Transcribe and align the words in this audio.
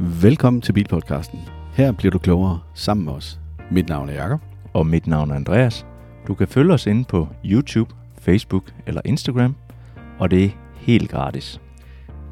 Velkommen 0.00 0.62
til 0.62 0.72
Bilpodcasten. 0.72 1.40
Her 1.72 1.92
bliver 1.92 2.10
du 2.10 2.18
klogere 2.18 2.60
sammen 2.74 3.04
med 3.06 3.12
os. 3.12 3.40
Mit 3.70 3.88
navn 3.88 4.08
er 4.08 4.12
Jakob. 4.12 4.40
Og 4.72 4.86
mit 4.86 5.06
navn 5.06 5.30
er 5.30 5.34
Andreas. 5.34 5.86
Du 6.26 6.34
kan 6.34 6.48
følge 6.48 6.74
os 6.74 6.86
inde 6.86 7.04
på 7.04 7.28
YouTube, 7.44 7.94
Facebook 8.20 8.64
eller 8.86 9.00
Instagram, 9.04 9.56
og 10.18 10.30
det 10.30 10.44
er 10.44 10.48
helt 10.74 11.10
gratis. 11.10 11.60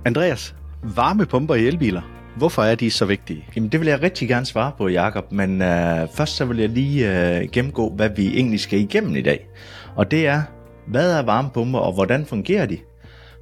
Andreas, 0.05 0.55
varmepumper 0.83 1.55
i 1.55 1.67
elbiler. 1.67 2.03
Hvorfor 2.37 2.63
er 2.63 2.75
de 2.75 2.91
så 2.91 3.05
vigtige? 3.05 3.45
Jamen 3.57 3.73
det 3.73 3.81
vil 3.81 3.89
jeg 3.89 4.03
rigtig 4.03 4.29
gerne 4.29 4.47
svare 4.47 4.73
på, 4.79 4.89
Jakob, 4.89 5.33
men 5.33 5.63
øh, 5.63 6.09
først 6.15 6.37
så 6.37 6.45
vil 6.45 6.59
jeg 6.59 6.69
lige 6.69 7.37
øh, 7.39 7.49
gennemgå, 7.53 7.91
hvad 7.91 8.11
vi 8.17 8.27
egentlig 8.27 8.61
skal 8.61 8.79
igennem 8.79 9.17
i 9.17 9.23
dag. 9.23 9.49
Og 9.97 10.11
det 10.11 10.27
er, 10.27 10.43
hvad 10.87 11.19
er 11.19 11.23
varmepumper, 11.23 11.79
og 11.79 11.93
hvordan 11.93 12.27
fungerer 12.27 12.67
de? 12.67 12.79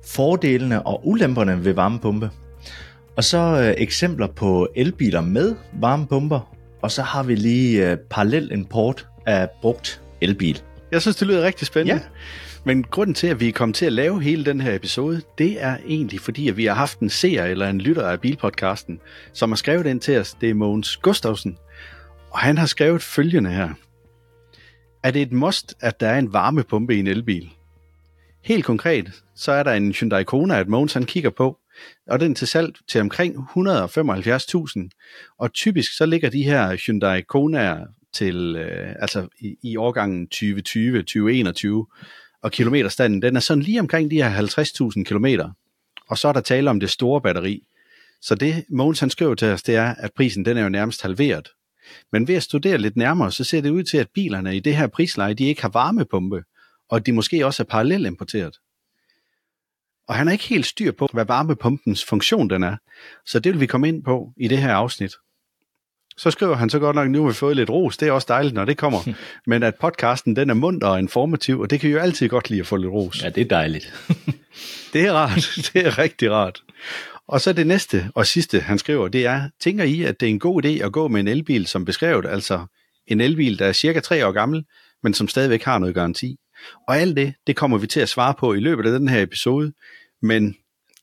Fordelene 0.06 0.86
og 0.86 1.08
ulemperne 1.08 1.64
ved 1.64 1.72
varmepumpe. 1.72 2.30
Og 3.16 3.24
så 3.24 3.38
øh, 3.38 3.74
eksempler 3.78 4.26
på 4.26 4.68
elbiler 4.76 5.20
med 5.20 5.54
varmepumper, 5.72 6.54
og 6.82 6.90
så 6.90 7.02
har 7.02 7.22
vi 7.22 7.34
lige 7.34 7.90
øh, 7.90 7.96
parallel 8.10 8.52
import 8.52 9.08
af 9.26 9.48
brugt 9.60 10.00
elbil. 10.20 10.62
Jeg 10.92 11.02
synes, 11.02 11.16
det 11.16 11.28
lyder 11.28 11.42
rigtig 11.42 11.66
spændende. 11.66 12.02
Ja. 12.02 12.08
Men 12.64 12.82
grunden 12.82 13.14
til, 13.14 13.26
at 13.26 13.40
vi 13.40 13.48
er 13.48 13.52
kommet 13.52 13.76
til 13.76 13.86
at 13.86 13.92
lave 13.92 14.22
hele 14.22 14.44
den 14.44 14.60
her 14.60 14.74
episode, 14.74 15.22
det 15.38 15.62
er 15.62 15.76
egentlig 15.86 16.20
fordi, 16.20 16.48
at 16.48 16.56
vi 16.56 16.64
har 16.64 16.74
haft 16.74 16.98
en 16.98 17.10
seer 17.10 17.44
eller 17.44 17.68
en 17.68 17.80
lytter 17.80 18.08
af 18.08 18.20
Bilpodcasten, 18.20 19.00
som 19.32 19.50
har 19.50 19.56
skrevet 19.56 19.86
ind 19.86 20.00
til 20.00 20.18
os. 20.18 20.34
Det 20.40 20.50
er 20.50 20.54
Mogens 20.54 20.96
Gustafsen. 20.96 21.58
Og 22.30 22.38
han 22.38 22.58
har 22.58 22.66
skrevet 22.66 23.02
følgende 23.02 23.50
her. 23.50 23.68
Er 25.02 25.10
det 25.10 25.22
et 25.22 25.32
must, 25.32 25.74
at 25.80 26.00
der 26.00 26.08
er 26.08 26.18
en 26.18 26.32
varmepumpe 26.32 26.96
i 26.96 26.98
en 26.98 27.06
elbil? 27.06 27.48
Helt 28.44 28.64
konkret, 28.64 29.10
så 29.34 29.52
er 29.52 29.62
der 29.62 29.72
en 29.72 29.92
Hyundai 29.92 30.22
Kona, 30.22 30.60
at 30.60 30.68
Mogens 30.68 30.92
han 30.92 31.04
kigger 31.04 31.30
på, 31.30 31.58
og 32.06 32.20
den 32.20 32.34
til 32.34 32.48
salg 32.48 32.74
til 32.88 33.00
omkring 33.00 33.36
175.000. 33.36 35.34
Og 35.38 35.52
typisk 35.52 35.96
så 35.96 36.06
ligger 36.06 36.30
de 36.30 36.42
her 36.42 36.76
Hyundai 36.86 37.20
Konaer 37.20 37.86
til, 38.12 38.56
øh, 38.56 38.94
altså 38.98 39.28
i, 39.40 39.56
i 39.62 39.76
årgangen 39.76 40.26
2020, 40.26 40.98
2021, 40.98 41.86
og 42.42 42.52
kilometerstanden, 42.52 43.22
den 43.22 43.36
er 43.36 43.40
sådan 43.40 43.62
lige 43.62 43.80
omkring 43.80 44.10
de 44.10 44.22
her 44.22 44.40
50.000 44.96 45.04
kilometer. 45.04 45.50
Og 46.08 46.18
så 46.18 46.28
er 46.28 46.32
der 46.32 46.40
tale 46.40 46.70
om 46.70 46.80
det 46.80 46.90
store 46.90 47.20
batteri. 47.20 47.62
Så 48.20 48.34
det 48.34 48.64
Mogens 48.70 49.00
han 49.00 49.10
skriver 49.10 49.34
til 49.34 49.48
os, 49.48 49.62
det 49.62 49.76
er, 49.76 49.94
at 49.94 50.12
prisen 50.16 50.44
den 50.44 50.56
er 50.56 50.62
jo 50.62 50.68
nærmest 50.68 51.02
halveret. 51.02 51.48
Men 52.12 52.28
ved 52.28 52.34
at 52.34 52.42
studere 52.42 52.78
lidt 52.78 52.96
nærmere, 52.96 53.32
så 53.32 53.44
ser 53.44 53.60
det 53.60 53.70
ud 53.70 53.82
til, 53.82 53.98
at 53.98 54.08
bilerne 54.14 54.56
i 54.56 54.60
det 54.60 54.76
her 54.76 54.86
prisleje, 54.86 55.34
de 55.34 55.44
ikke 55.44 55.62
har 55.62 55.68
varmepumpe, 55.68 56.44
og 56.88 57.06
de 57.06 57.12
måske 57.12 57.46
også 57.46 57.62
er 57.62 57.66
parallelt 57.66 58.06
importeret. 58.06 58.56
Og 60.08 60.14
han 60.14 60.28
er 60.28 60.32
ikke 60.32 60.44
helt 60.44 60.66
styr 60.66 60.92
på, 60.92 61.08
hvad 61.12 61.24
varmepumpens 61.24 62.04
funktion 62.04 62.50
den 62.50 62.62
er. 62.62 62.76
Så 63.26 63.38
det 63.38 63.52
vil 63.52 63.60
vi 63.60 63.66
komme 63.66 63.88
ind 63.88 64.04
på 64.04 64.32
i 64.36 64.48
det 64.48 64.58
her 64.58 64.74
afsnit. 64.74 65.12
Så 66.16 66.30
skriver 66.30 66.56
han 66.56 66.70
så 66.70 66.78
godt 66.78 66.96
nok, 66.96 67.10
nu 67.10 67.22
har 67.22 67.28
vi 67.28 67.34
fået 67.34 67.56
lidt 67.56 67.70
ros, 67.70 67.96
det 67.96 68.08
er 68.08 68.12
også 68.12 68.26
dejligt, 68.28 68.54
når 68.54 68.64
det 68.64 68.76
kommer. 68.76 69.14
Men 69.46 69.62
at 69.62 69.74
podcasten, 69.74 70.36
den 70.36 70.50
er 70.50 70.54
munter 70.54 70.88
og 70.88 70.98
informativ, 70.98 71.60
og 71.60 71.70
det 71.70 71.80
kan 71.80 71.90
jo 71.90 71.98
altid 71.98 72.28
godt 72.28 72.50
lide 72.50 72.60
at 72.60 72.66
få 72.66 72.76
lidt 72.76 72.92
ros. 72.92 73.22
Ja, 73.22 73.28
det 73.28 73.40
er 73.40 73.48
dejligt. 73.48 73.94
det 74.92 75.06
er 75.06 75.12
rart, 75.12 75.58
det 75.72 75.86
er 75.86 75.98
rigtig 75.98 76.30
rart. 76.30 76.62
Og 77.28 77.40
så 77.40 77.52
det 77.52 77.66
næste 77.66 78.10
og 78.14 78.26
sidste, 78.26 78.60
han 78.60 78.78
skriver, 78.78 79.08
det 79.08 79.26
er, 79.26 79.48
tænker 79.60 79.84
I, 79.84 80.02
at 80.02 80.20
det 80.20 80.26
er 80.26 80.30
en 80.30 80.38
god 80.38 80.64
idé 80.64 80.68
at 80.68 80.92
gå 80.92 81.08
med 81.08 81.20
en 81.20 81.28
elbil 81.28 81.66
som 81.66 81.84
beskrevet, 81.84 82.26
altså 82.26 82.66
en 83.06 83.20
elbil, 83.20 83.58
der 83.58 83.66
er 83.66 83.72
cirka 83.72 84.00
tre 84.00 84.26
år 84.26 84.32
gammel, 84.32 84.64
men 85.02 85.14
som 85.14 85.28
stadigvæk 85.28 85.62
har 85.62 85.78
noget 85.78 85.94
garanti? 85.94 86.36
Og 86.88 86.96
alt 86.96 87.16
det, 87.16 87.34
det 87.46 87.56
kommer 87.56 87.78
vi 87.78 87.86
til 87.86 88.00
at 88.00 88.08
svare 88.08 88.34
på 88.38 88.54
i 88.54 88.60
løbet 88.60 88.86
af 88.86 88.98
den 88.98 89.08
her 89.08 89.22
episode, 89.22 89.72
men 90.22 90.54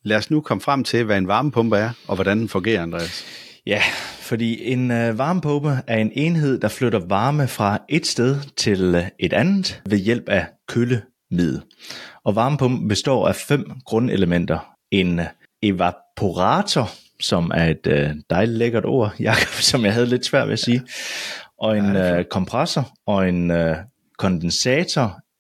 lad 0.04 0.18
os 0.18 0.32
nu 0.32 0.42
komme 0.42 0.62
frem 0.62 0.84
til, 0.84 1.04
hvad 1.04 1.18
en 1.18 1.28
varmepumpe 1.28 1.78
er, 1.78 1.90
og 2.08 2.16
hvordan 2.16 2.40
den 2.40 2.50
fungerer, 2.50 2.82
Andreas. 2.82 3.26
Ja, 3.66 3.82
fordi 4.22 4.72
en 4.72 4.92
øh, 4.92 5.18
varmepumpe 5.18 5.78
er 5.88 5.98
en 5.98 6.12
enhed, 6.16 6.60
der 6.60 6.68
flytter 6.68 7.00
varme 7.00 7.48
fra 7.48 7.80
et 7.90 8.08
sted 8.08 8.40
til 8.58 8.96
øh, 8.96 9.04
et 9.20 9.34
andet 9.34 9.82
ved 9.90 9.98
hjælp 9.98 10.30
af 10.30 10.48
kølemiddel. 10.68 11.62
Og 12.26 12.36
varmepumpen 12.36 12.88
består 12.88 13.28
af 13.28 13.36
fem 13.36 13.72
grundelementer. 13.86 14.60
En 14.92 15.20
øh, 15.20 15.26
evaporator, 15.62 16.90
som 17.20 17.52
er 17.54 17.66
et 17.66 17.88
øh, 17.88 18.10
dejligt 18.30 18.58
lækkert 18.58 18.86
ord, 18.86 19.14
Jacob, 19.20 19.54
som 19.54 19.86
jeg 19.86 19.94
havde 19.94 20.08
lidt 20.08 20.26
svært 20.26 20.48
ved 20.48 20.54
at 20.54 20.60
sige, 20.60 20.82
og 21.60 21.78
en 21.78 21.96
øh, 21.96 22.26
kompressor, 22.26 22.92
og 23.08 23.30
en 23.30 23.52
øh, 23.52 23.78
kondensator, 24.18 25.04
en 25.06 25.31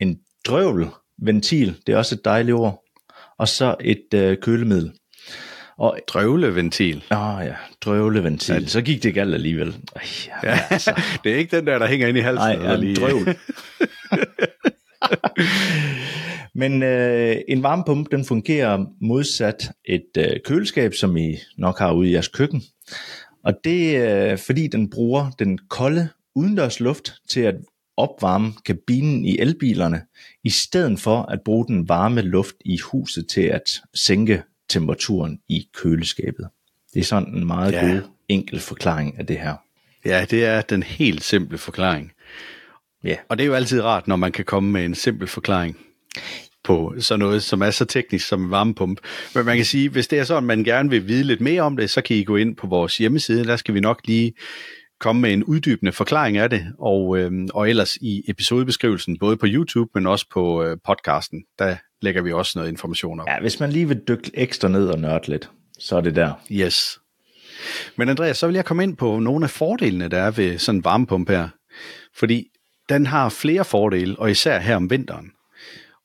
drøvelventil, 0.47 1.77
det 1.87 1.93
er 1.93 1.97
også 1.97 2.15
et 2.15 2.25
dejligt 2.25 2.55
ord, 2.55 2.83
og 3.37 3.47
så 3.47 3.75
et 3.81 4.13
øh, 4.13 4.37
kølemiddel. 4.37 4.91
Og, 5.77 5.97
drøvleventil. 6.07 7.03
Åh 7.11 7.35
oh, 7.35 7.45
ja, 7.45 7.55
drøvleventil. 7.81 8.61
Ja. 8.61 8.67
Så 8.67 8.81
gik 8.81 9.03
det 9.03 9.13
galt 9.13 9.33
alligevel. 9.33 9.75
Ej, 9.95 10.01
ja, 10.43 10.59
altså. 10.69 11.01
det 11.23 11.31
er 11.31 11.35
ikke 11.35 11.57
den 11.57 11.67
der, 11.67 11.79
der 11.79 11.87
hænger 11.87 12.07
ind 12.07 12.17
i 12.17 12.21
halsen. 12.21 12.59
Nej, 12.59 12.69
ja, 12.69 12.75
lige... 12.75 12.95
drøvl. 12.95 13.27
Men 16.55 16.83
øh, 16.83 17.35
en 17.47 17.63
varmepumpe, 17.63 18.17
den 18.17 18.25
fungerer 18.25 18.85
modsat 19.01 19.71
et 19.85 20.09
øh, 20.17 20.31
køleskab, 20.45 20.93
som 20.93 21.17
I 21.17 21.37
nok 21.57 21.79
har 21.79 21.93
ude 21.93 22.09
i 22.09 22.13
jeres 22.13 22.27
køkken. 22.27 22.61
Og 23.43 23.53
det 23.63 23.97
er 23.97 24.31
øh, 24.31 24.37
fordi, 24.37 24.67
den 24.67 24.89
bruger 24.89 25.31
den 25.39 25.57
kolde 25.69 26.09
udendørs 26.35 26.79
luft 26.79 27.13
til 27.29 27.41
at 27.41 27.55
opvarme 27.97 28.53
kabinen 28.65 29.25
i 29.25 29.39
elbilerne, 29.39 30.01
i 30.43 30.49
stedet 30.49 30.99
for 30.99 31.21
at 31.21 31.41
bruge 31.45 31.67
den 31.67 31.89
varme 31.89 32.21
luft 32.21 32.55
i 32.65 32.77
huset 32.77 33.27
til 33.27 33.41
at 33.41 33.81
sænke 33.93 34.43
temperaturen 34.69 35.39
i 35.49 35.67
køleskabet. 35.73 36.47
Det 36.93 36.99
er 36.99 37.03
sådan 37.03 37.35
en 37.35 37.47
meget 37.47 37.71
ja. 37.71 37.87
god, 37.87 38.01
enkel 38.29 38.59
forklaring 38.59 39.19
af 39.19 39.25
det 39.27 39.37
her. 39.37 39.55
Ja, 40.05 40.25
det 40.29 40.45
er 40.45 40.61
den 40.61 40.83
helt 40.83 41.23
simple 41.23 41.57
forklaring. 41.57 42.11
Ja. 43.03 43.15
Og 43.29 43.37
det 43.37 43.43
er 43.43 43.47
jo 43.47 43.53
altid 43.53 43.81
rart, 43.81 44.07
når 44.07 44.15
man 44.15 44.31
kan 44.31 44.45
komme 44.45 44.71
med 44.71 44.85
en 44.85 44.95
simpel 44.95 45.27
forklaring 45.27 45.77
på 46.63 46.93
sådan 46.99 47.19
noget, 47.19 47.43
som 47.43 47.61
er 47.61 47.71
så 47.71 47.85
teknisk 47.85 48.27
som 48.27 48.43
en 48.43 48.51
varmepumpe. 48.51 49.01
Men 49.35 49.45
man 49.45 49.55
kan 49.55 49.65
sige, 49.65 49.89
hvis 49.89 50.07
det 50.07 50.19
er 50.19 50.23
sådan, 50.23 50.43
man 50.43 50.63
gerne 50.63 50.89
vil 50.89 51.07
vide 51.07 51.23
lidt 51.23 51.41
mere 51.41 51.61
om 51.61 51.77
det, 51.77 51.89
så 51.89 52.01
kan 52.01 52.15
I 52.15 52.23
gå 52.23 52.35
ind 52.35 52.55
på 52.55 52.67
vores 52.67 52.97
hjemmeside. 52.97 53.45
Der 53.45 53.55
skal 53.55 53.73
vi 53.73 53.79
nok 53.79 54.01
lige 54.05 54.33
komme 55.01 55.21
med 55.21 55.33
en 55.33 55.43
uddybende 55.43 55.91
forklaring 55.91 56.37
af 56.37 56.49
det, 56.49 56.73
og, 56.79 57.17
øh, 57.17 57.31
og 57.53 57.69
ellers 57.69 57.95
i 57.95 58.23
episodebeskrivelsen, 58.27 59.17
både 59.19 59.37
på 59.37 59.45
YouTube, 59.49 59.91
men 59.95 60.07
også 60.07 60.25
på 60.33 60.63
øh, 60.63 60.77
podcasten, 60.85 61.43
der 61.59 61.75
lægger 62.01 62.21
vi 62.21 62.31
også 62.31 62.51
noget 62.55 62.69
information 62.69 63.19
op. 63.19 63.27
Ja, 63.27 63.39
hvis 63.39 63.59
man 63.59 63.71
lige 63.71 63.87
vil 63.87 64.01
dykke 64.07 64.31
ekstra 64.33 64.67
ned 64.67 64.87
og 64.87 64.99
nørde 64.99 65.27
lidt, 65.27 65.49
så 65.79 65.97
er 65.97 66.01
det 66.01 66.15
der. 66.15 66.33
Yes. 66.51 66.99
Men 67.95 68.09
Andreas, 68.09 68.37
så 68.37 68.47
vil 68.47 68.55
jeg 68.55 68.65
komme 68.65 68.83
ind 68.83 68.97
på 68.97 69.19
nogle 69.19 69.45
af 69.45 69.49
fordelene, 69.49 70.07
der 70.07 70.17
er 70.17 70.31
ved 70.31 70.57
sådan 70.57 70.79
en 70.79 70.83
varmepumpe 70.83 71.33
her. 71.33 71.49
Fordi 72.15 72.47
den 72.89 73.05
har 73.05 73.29
flere 73.29 73.65
fordele, 73.65 74.19
og 74.19 74.31
især 74.31 74.59
her 74.59 74.75
om 74.75 74.89
vinteren. 74.89 75.31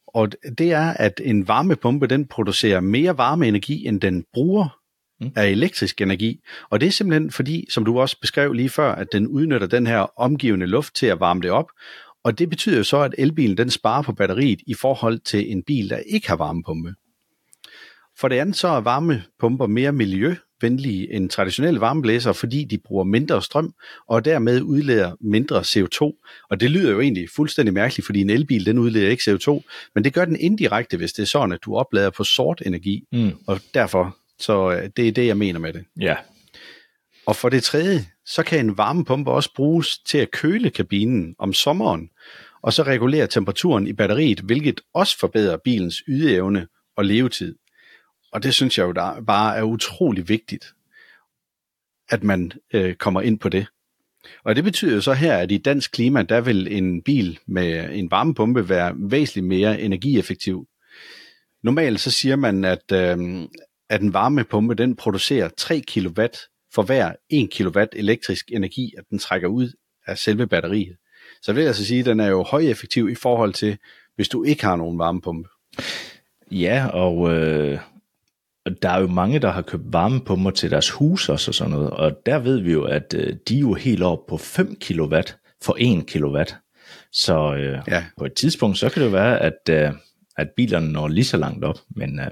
Og 0.06 0.32
det 0.58 0.72
er, 0.72 0.92
at 0.92 1.20
en 1.24 1.48
varmepumpe, 1.48 2.06
den 2.06 2.28
producerer 2.28 2.80
mere 2.80 3.18
varmeenergi, 3.18 3.86
end 3.86 4.00
den 4.00 4.24
bruger 4.32 4.78
mm. 5.20 5.30
af 5.36 5.48
elektrisk 5.48 6.00
energi. 6.00 6.40
Og 6.70 6.80
det 6.80 6.86
er 6.86 6.90
simpelthen 6.90 7.30
fordi, 7.30 7.66
som 7.70 7.84
du 7.84 8.00
også 8.00 8.20
beskrev 8.20 8.52
lige 8.52 8.68
før, 8.68 8.92
at 8.92 9.12
den 9.12 9.26
udnytter 9.26 9.66
den 9.66 9.86
her 9.86 10.20
omgivende 10.20 10.66
luft 10.66 10.94
til 10.94 11.06
at 11.06 11.20
varme 11.20 11.42
det 11.42 11.50
op. 11.50 11.70
Og 12.24 12.38
det 12.38 12.50
betyder 12.50 12.76
jo 12.76 12.84
så, 12.84 13.00
at 13.00 13.14
elbilen 13.18 13.56
den 13.56 13.70
sparer 13.70 14.02
på 14.02 14.12
batteriet 14.12 14.60
i 14.66 14.74
forhold 14.74 15.18
til 15.18 15.52
en 15.52 15.62
bil, 15.62 15.90
der 15.90 15.98
ikke 15.98 16.28
har 16.28 16.36
varmepumpe. 16.36 16.94
For 18.18 18.28
det 18.28 18.36
andet 18.36 18.56
så 18.56 18.68
er 18.68 18.80
varmepumper 18.80 19.66
mere 19.66 19.92
miljøvenlige 19.92 21.12
end 21.12 21.30
traditionelle 21.30 21.80
varmeblæsere, 21.80 22.34
fordi 22.34 22.64
de 22.64 22.78
bruger 22.78 23.04
mindre 23.04 23.42
strøm 23.42 23.74
og 24.08 24.24
dermed 24.24 24.62
udleder 24.62 25.12
mindre 25.20 25.60
CO2. 25.60 26.26
Og 26.50 26.60
det 26.60 26.70
lyder 26.70 26.92
jo 26.92 27.00
egentlig 27.00 27.28
fuldstændig 27.36 27.74
mærkeligt, 27.74 28.06
fordi 28.06 28.20
en 28.20 28.30
elbil 28.30 28.66
den 28.66 28.78
udleder 28.78 29.10
ikke 29.10 29.30
CO2, 29.30 29.60
men 29.94 30.04
det 30.04 30.14
gør 30.14 30.24
den 30.24 30.36
indirekte, 30.40 30.96
hvis 30.96 31.12
det 31.12 31.22
er 31.22 31.26
sådan, 31.26 31.52
at 31.52 31.58
du 31.64 31.76
oplader 31.76 32.10
på 32.10 32.24
sort 32.24 32.62
energi. 32.66 33.04
Mm. 33.12 33.32
Og 33.46 33.60
derfor 33.74 34.16
så 34.38 34.70
øh, 34.70 34.90
det 34.96 35.08
er 35.08 35.12
det, 35.12 35.26
jeg 35.26 35.36
mener 35.36 35.60
med 35.60 35.72
det. 35.72 35.84
Ja. 36.00 36.16
Og 37.26 37.36
for 37.36 37.48
det 37.48 37.62
tredje, 37.64 38.06
så 38.26 38.42
kan 38.42 38.60
en 38.60 38.78
varmepumpe 38.78 39.30
også 39.30 39.54
bruges 39.54 39.98
til 39.98 40.18
at 40.18 40.30
køle 40.30 40.70
kabinen 40.70 41.34
om 41.38 41.52
sommeren, 41.52 42.10
og 42.62 42.72
så 42.72 42.82
regulere 42.82 43.26
temperaturen 43.26 43.86
i 43.86 43.92
batteriet, 43.92 44.40
hvilket 44.40 44.80
også 44.94 45.18
forbedrer 45.18 45.56
bilens 45.56 46.02
ydeevne 46.08 46.66
og 46.96 47.04
levetid. 47.04 47.56
Og 48.32 48.42
det 48.42 48.54
synes 48.54 48.78
jeg 48.78 48.84
jo 48.84 48.92
der 48.92 49.20
bare 49.20 49.56
er 49.56 49.62
utrolig 49.62 50.28
vigtigt, 50.28 50.74
at 52.08 52.24
man 52.24 52.52
øh, 52.74 52.94
kommer 52.94 53.20
ind 53.20 53.38
på 53.38 53.48
det. 53.48 53.66
Og 54.44 54.56
det 54.56 54.64
betyder 54.64 54.94
jo 54.94 55.00
så 55.00 55.12
her, 55.12 55.36
at 55.36 55.52
i 55.52 55.58
dansk 55.58 55.92
klima, 55.92 56.22
der 56.22 56.40
vil 56.40 56.76
en 56.76 57.02
bil 57.02 57.38
med 57.46 57.90
en 57.92 58.10
varmepumpe 58.10 58.68
være 58.68 58.94
væsentligt 58.96 59.46
mere 59.46 59.80
energieffektiv. 59.80 60.66
Normalt 61.62 62.00
så 62.00 62.10
siger 62.10 62.36
man, 62.36 62.64
at, 62.64 62.92
øh, 62.92 63.18
at 63.90 64.00
en 64.00 64.12
varmepumpe 64.12 64.74
den 64.74 64.96
producerer 64.96 65.48
3 65.56 65.80
kW 65.80 66.22
for 66.74 66.82
hver 66.82 67.12
1 67.30 67.50
kW 67.50 67.80
elektrisk 67.92 68.52
energi, 68.52 68.94
at 68.98 69.04
den 69.10 69.18
trækker 69.18 69.48
ud 69.48 69.72
af 70.06 70.18
selve 70.18 70.46
batteriet. 70.46 70.96
Så 71.42 71.52
det 71.52 71.60
vil 71.60 71.66
altså 71.66 71.86
sige, 71.86 72.00
at 72.00 72.06
den 72.06 72.20
er 72.20 72.26
jo 72.26 72.42
højeffektiv 72.42 73.08
i 73.08 73.14
forhold 73.14 73.52
til, 73.52 73.78
hvis 74.16 74.28
du 74.28 74.44
ikke 74.44 74.64
har 74.64 74.76
nogen 74.76 74.98
varmepumpe. 74.98 75.48
Ja, 76.50 76.86
og 76.86 77.34
øh, 77.34 77.78
der 78.82 78.90
er 78.90 79.00
jo 79.00 79.06
mange, 79.06 79.38
der 79.38 79.50
har 79.50 79.62
købt 79.62 79.92
varmepumper 79.92 80.50
til 80.50 80.70
deres 80.70 80.90
hus 80.90 81.28
også 81.28 81.50
og 81.50 81.54
sådan 81.54 81.72
noget, 81.72 81.90
og 81.90 82.12
der 82.26 82.38
ved 82.38 82.60
vi 82.60 82.72
jo, 82.72 82.84
at 82.84 83.14
øh, 83.16 83.36
de 83.48 83.56
er 83.56 83.60
jo 83.60 83.74
helt 83.74 84.02
op 84.02 84.26
på 84.28 84.36
5 84.36 84.76
kW 84.80 85.16
for 85.62 85.76
1 85.78 86.06
kW. 86.06 86.42
Så 87.12 87.54
øh, 87.54 87.78
ja. 87.88 88.04
på 88.18 88.24
et 88.24 88.32
tidspunkt, 88.32 88.78
så 88.78 88.88
kan 88.88 89.02
det 89.02 89.06
jo 89.06 89.12
være, 89.12 89.42
at, 89.42 89.58
øh, 89.70 89.92
at 90.36 90.48
bilerne 90.56 90.92
når 90.92 91.08
lige 91.08 91.24
så 91.24 91.36
langt 91.36 91.64
op, 91.64 91.78
men 91.90 92.20
øh, 92.20 92.30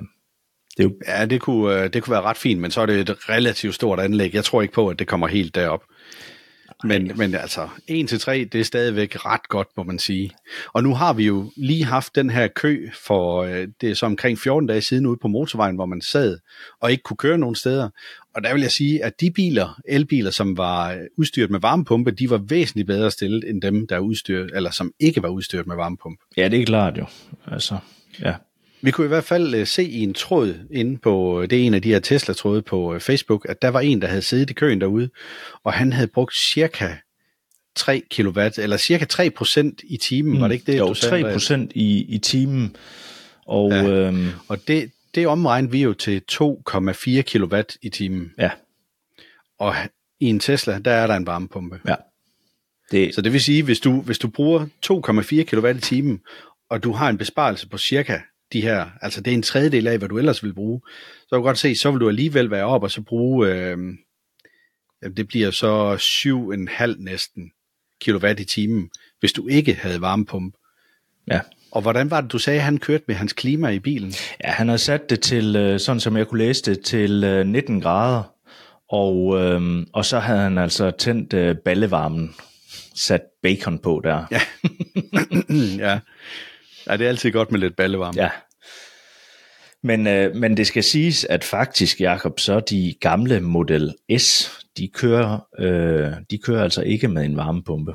det 0.77 0.85
er 0.85 0.89
jo... 0.89 0.95
Ja, 1.07 1.27
det 1.27 1.41
kunne, 1.41 1.83
øh, 1.83 1.93
det 1.93 2.03
kunne 2.03 2.13
være 2.13 2.23
ret 2.23 2.37
fint, 2.37 2.61
men 2.61 2.71
så 2.71 2.81
er 2.81 2.87
det 2.87 3.11
et 3.11 3.29
relativt 3.29 3.75
stort 3.75 4.01
anlæg. 4.01 4.35
Jeg 4.35 4.45
tror 4.45 4.63
ikke 4.63 4.75
på, 4.75 4.89
at 4.89 4.99
det 4.99 5.07
kommer 5.07 5.27
helt 5.27 5.55
derop. 5.55 5.83
Men, 6.85 7.13
men 7.17 7.35
altså, 7.35 7.69
1 7.89 8.09
til 8.09 8.19
3, 8.19 8.49
det 8.53 8.61
er 8.61 8.65
stadigvæk 8.65 9.27
ret 9.27 9.49
godt, 9.49 9.69
må 9.77 9.83
man 9.83 9.99
sige. 9.99 10.31
Og 10.73 10.83
nu 10.83 10.95
har 10.95 11.13
vi 11.13 11.27
jo 11.27 11.53
lige 11.57 11.85
haft 11.85 12.15
den 12.15 12.31
her 12.31 12.49
kø 12.49 12.89
for, 13.07 13.43
øh, 13.43 13.69
det 13.81 13.91
er 13.91 13.95
så 13.95 14.07
omkring 14.07 14.39
14 14.39 14.67
dage 14.67 14.81
siden 14.81 15.07
ude 15.07 15.19
på 15.23 15.29
motorvejen, 15.29 15.75
hvor 15.75 15.87
man 15.87 16.01
sad 16.01 16.39
og 16.81 16.91
ikke 16.91 17.03
kunne 17.03 17.17
køre 17.17 17.39
nogen 17.39 17.55
steder. 17.55 17.89
Og 18.35 18.45
der 18.45 18.53
vil 18.53 18.63
jeg 18.63 18.71
sige, 18.71 19.05
at 19.05 19.21
de 19.21 19.31
biler, 19.31 19.81
elbiler, 19.89 20.31
som 20.31 20.57
var 20.57 20.99
udstyret 21.19 21.51
med 21.51 21.61
varmepumpe, 21.61 22.11
de 22.11 22.31
var 22.31 22.39
væsentligt 22.49 22.87
bedre 22.87 23.11
stillet 23.11 23.51
end 23.51 23.63
dem, 23.63 23.87
der 23.87 23.97
er 23.97 24.01
udstyret, 24.01 24.51
eller 24.55 24.71
som 24.71 24.93
ikke 25.01 25.23
var 25.23 25.29
udstyret 25.29 25.67
med 25.67 25.77
varmepumpe. 25.77 26.23
Ja, 26.37 26.49
det 26.49 26.61
er 26.61 26.65
klart 26.67 26.99
jo. 26.99 27.07
Altså, 27.47 27.79
ja. 28.21 28.35
Vi 28.85 28.91
kunne 28.91 29.05
i 29.05 29.09
hvert 29.09 29.25
fald 29.25 29.61
uh, 29.61 29.67
se 29.67 29.85
i 29.85 30.01
en 30.01 30.15
tråd 30.15 30.55
inde 30.71 30.99
på, 30.99 31.43
øh, 31.43 31.51
det 31.51 31.61
er 31.61 31.67
en 31.67 31.75
af 31.75 31.83
de 31.83 31.89
her 31.89 31.99
Tesla-tråde 31.99 32.63
på 32.63 32.95
uh, 32.95 33.01
Facebook, 33.01 33.47
at 33.49 33.63
der 33.63 33.69
var 33.69 33.81
en, 33.81 34.03
der 34.03 34.09
havde 34.09 34.23
siddet 34.23 34.51
i 34.51 34.53
køen 34.53 34.81
derude, 34.81 35.11
og 35.65 35.73
han 35.73 35.93
havde 35.93 36.07
brugt 36.07 36.35
cirka 36.53 36.95
3 37.77 38.03
kW, 38.11 38.41
eller 38.59 38.77
cirka 38.77 39.05
3% 39.13 39.73
i 39.85 39.97
timen, 39.97 40.35
mm. 40.35 40.41
var 40.41 40.49
det 40.49 40.55
ikke 40.55 40.73
det, 40.73 40.79
jo, 40.79 40.89
du 40.89 40.95
sagde? 40.95 41.39
3 41.39 41.69
i, 41.75 42.15
i 42.15 42.19
timen. 42.19 42.77
Og, 43.47 43.71
ja. 43.71 43.89
øhm, 43.89 44.29
og 44.49 44.69
det, 44.69 44.91
det 45.15 45.27
omregner 45.27 45.69
vi 45.69 45.83
jo 45.83 45.93
til 45.93 46.23
2,4 46.33 47.23
kW 47.23 47.61
i 47.83 47.89
timen. 47.89 48.33
Ja. 48.39 48.51
Og 49.59 49.75
i 50.21 50.27
en 50.27 50.41
Tesla, 50.41 50.79
der 50.79 50.91
er 50.91 51.07
der 51.07 51.15
en 51.15 51.27
varmepumpe. 51.27 51.81
Ja. 51.89 51.95
Det... 52.91 53.15
Så 53.15 53.21
det 53.21 53.33
vil 53.33 53.41
sige, 53.41 53.63
hvis 53.63 53.81
du, 53.81 54.01
hvis 54.01 54.19
du 54.19 54.29
bruger 54.29 54.67
2,4 54.87 55.43
kW 55.43 55.67
i 55.67 55.81
timen, 55.81 56.21
og 56.71 56.83
du 56.85 56.93
har 56.93 57.09
en 57.09 57.19
besparelse 57.19 57.69
på 57.69 57.79
cirka 57.79 58.19
de 58.55 58.63
her, 58.63 58.87
altså 59.01 59.21
det 59.21 59.31
er 59.31 59.35
en 59.35 59.43
tredjedel 59.43 59.87
af, 59.87 59.99
hvad 59.99 60.09
du 60.09 60.19
ellers 60.19 60.45
vil 60.45 60.55
bruge, 60.55 60.81
så 61.21 61.27
kan 61.31 61.37
du 61.37 61.43
godt 61.43 61.59
se, 61.59 61.75
så 61.77 61.91
vil 61.91 62.01
du 62.01 62.09
alligevel 62.09 62.51
være 62.51 62.65
op 62.65 62.83
og 62.83 62.91
så 62.91 63.03
bruge, 63.03 63.49
øh, 63.49 63.79
det 65.17 65.29
bliver 65.29 65.51
så 65.51 65.97
7,5 65.97 67.05
næsten 67.05 67.51
kilowatt 68.01 68.41
i 68.41 68.45
timen, 68.45 68.91
hvis 69.21 69.33
du 69.33 69.49
ikke 69.49 69.75
havde 69.75 70.01
varmepumpe. 70.01 70.59
Ja. 71.31 71.41
Og 71.73 71.83
hvordan 71.83 72.11
var 72.11 72.21
det, 72.21 72.33
du 72.33 72.39
sagde, 72.39 72.59
at 72.59 72.65
han 72.65 72.79
kørte 72.79 73.05
med 73.09 73.15
hans 73.15 73.33
klima 73.33 73.69
i 73.69 73.79
bilen? 73.79 74.13
Ja, 74.45 74.51
han 74.51 74.69
har 74.69 74.77
sat 74.77 75.11
det 75.11 75.21
til, 75.21 75.57
øh, 75.57 75.81
sådan 75.81 76.01
som 76.01 76.17
jeg 76.17 76.27
kunne 76.27 76.39
læse 76.39 76.63
det, 76.63 76.81
til 76.81 77.47
19 77.47 77.77
øh, 77.77 77.83
grader. 77.83 78.23
Og, 78.89 79.39
øhm, 79.39 79.87
og 79.93 80.05
så 80.05 80.19
havde 80.19 80.41
han 80.41 80.59
altså 80.59 80.91
tændt 80.91 81.33
øh, 81.33 81.57
ballevarmen, 81.57 82.35
sat 82.95 83.21
bacon 83.43 83.79
på 83.79 84.01
der. 84.05 84.25
Ja. 84.31 84.41
ja. 85.91 85.99
Ja, 86.87 86.97
det 86.97 87.05
er 87.05 87.09
altid 87.09 87.33
godt 87.33 87.53
med 87.53 87.61
lidt 87.61 87.77
ballevarme. 87.77 88.23
Ja. 88.23 88.31
Men, 89.83 90.07
øh, 90.07 90.37
men 90.37 90.57
det 90.57 90.67
skal 90.67 90.83
siges, 90.83 91.25
at 91.25 91.45
faktisk, 91.45 92.01
Jakob, 92.01 92.41
så 92.41 92.61
de 92.61 92.95
gamle 93.01 93.41
Model 93.41 93.95
S, 94.19 94.51
de 94.79 94.89
kører, 94.89 95.47
øh, 95.59 96.13
de 96.31 96.39
kører 96.39 96.63
altså 96.63 96.83
ikke 96.83 97.09
med 97.09 97.25
en 97.25 97.37
varmepumpe. 97.37 97.95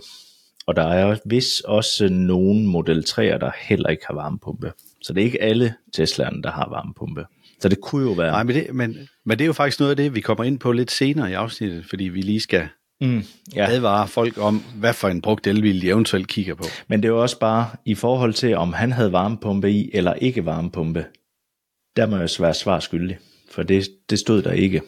Og 0.67 0.75
der 0.75 0.87
er 0.87 1.17
vist 1.25 1.61
også 1.65 2.09
nogle 2.09 2.65
Model 2.65 3.03
3'er, 3.09 3.37
der 3.37 3.51
heller 3.61 3.89
ikke 3.89 4.03
har 4.07 4.13
varmepumpe. 4.13 4.71
Så 5.01 5.13
det 5.13 5.21
er 5.21 5.25
ikke 5.25 5.41
alle 5.41 5.75
Tesla'erne, 5.97 6.41
der 6.43 6.51
har 6.51 6.69
varmepumpe. 6.69 7.25
Så 7.61 7.69
det 7.69 7.81
kunne 7.81 8.05
jo 8.05 8.11
være... 8.11 8.31
Nej, 8.31 8.43
men 8.43 8.55
det, 8.55 8.73
men, 8.73 8.97
men 9.25 9.37
det 9.37 9.43
er 9.43 9.47
jo 9.47 9.53
faktisk 9.53 9.79
noget 9.79 9.89
af 9.89 9.97
det, 9.97 10.15
vi 10.15 10.21
kommer 10.21 10.43
ind 10.43 10.59
på 10.59 10.71
lidt 10.71 10.91
senere 10.91 11.31
i 11.31 11.33
afsnittet, 11.33 11.85
fordi 11.89 12.03
vi 12.03 12.21
lige 12.21 12.39
skal 12.39 12.67
mm, 13.01 13.23
ja. 13.55 13.69
advare 13.69 14.07
folk 14.07 14.37
om, 14.37 14.63
hvad 14.75 14.93
for 14.93 15.07
en 15.07 15.21
brugt 15.21 15.47
elbil 15.47 15.81
de 15.81 15.87
eventuelt 15.87 16.27
kigger 16.27 16.55
på. 16.55 16.63
Men 16.87 17.03
det 17.03 17.09
er 17.09 17.13
jo 17.13 17.21
også 17.21 17.39
bare 17.39 17.69
i 17.85 17.95
forhold 17.95 18.33
til, 18.33 18.55
om 18.55 18.73
han 18.73 18.91
havde 18.91 19.11
varmepumpe 19.11 19.71
i, 19.71 19.89
eller 19.93 20.13
ikke 20.13 20.45
varmepumpe. 20.45 21.05
Der 21.95 22.05
må 22.05 22.17
jeg 22.17 22.29
være 22.39 22.53
svar 22.53 22.79
skyldig, 22.79 23.17
for 23.51 23.63
det, 23.63 23.89
det 24.09 24.19
stod 24.19 24.41
der 24.41 24.51
ikke. 24.51 24.81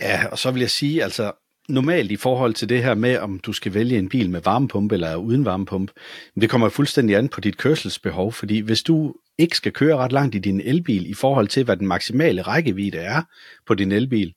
Ja, 0.00 0.26
og 0.26 0.38
så 0.38 0.50
vil 0.50 0.60
jeg 0.60 0.70
sige, 0.70 1.02
altså 1.02 1.32
normalt 1.68 2.10
i 2.10 2.16
forhold 2.16 2.54
til 2.54 2.68
det 2.68 2.82
her 2.82 2.94
med, 2.94 3.18
om 3.18 3.38
du 3.38 3.52
skal 3.52 3.74
vælge 3.74 3.98
en 3.98 4.08
bil 4.08 4.30
med 4.30 4.40
varmepumpe 4.40 4.94
eller 4.94 5.16
uden 5.16 5.44
varmepumpe, 5.44 5.92
det 6.40 6.50
kommer 6.50 6.68
fuldstændig 6.68 7.16
an 7.16 7.28
på 7.28 7.40
dit 7.40 7.56
kørselsbehov, 7.56 8.32
fordi 8.32 8.58
hvis 8.58 8.82
du 8.82 9.14
ikke 9.38 9.56
skal 9.56 9.72
køre 9.72 9.96
ret 9.96 10.12
langt 10.12 10.34
i 10.34 10.38
din 10.38 10.60
elbil 10.60 11.10
i 11.10 11.14
forhold 11.14 11.48
til, 11.48 11.64
hvad 11.64 11.76
den 11.76 11.86
maksimale 11.86 12.42
rækkevidde 12.42 12.98
er 12.98 13.22
på 13.66 13.74
din 13.74 13.92
elbil, 13.92 14.34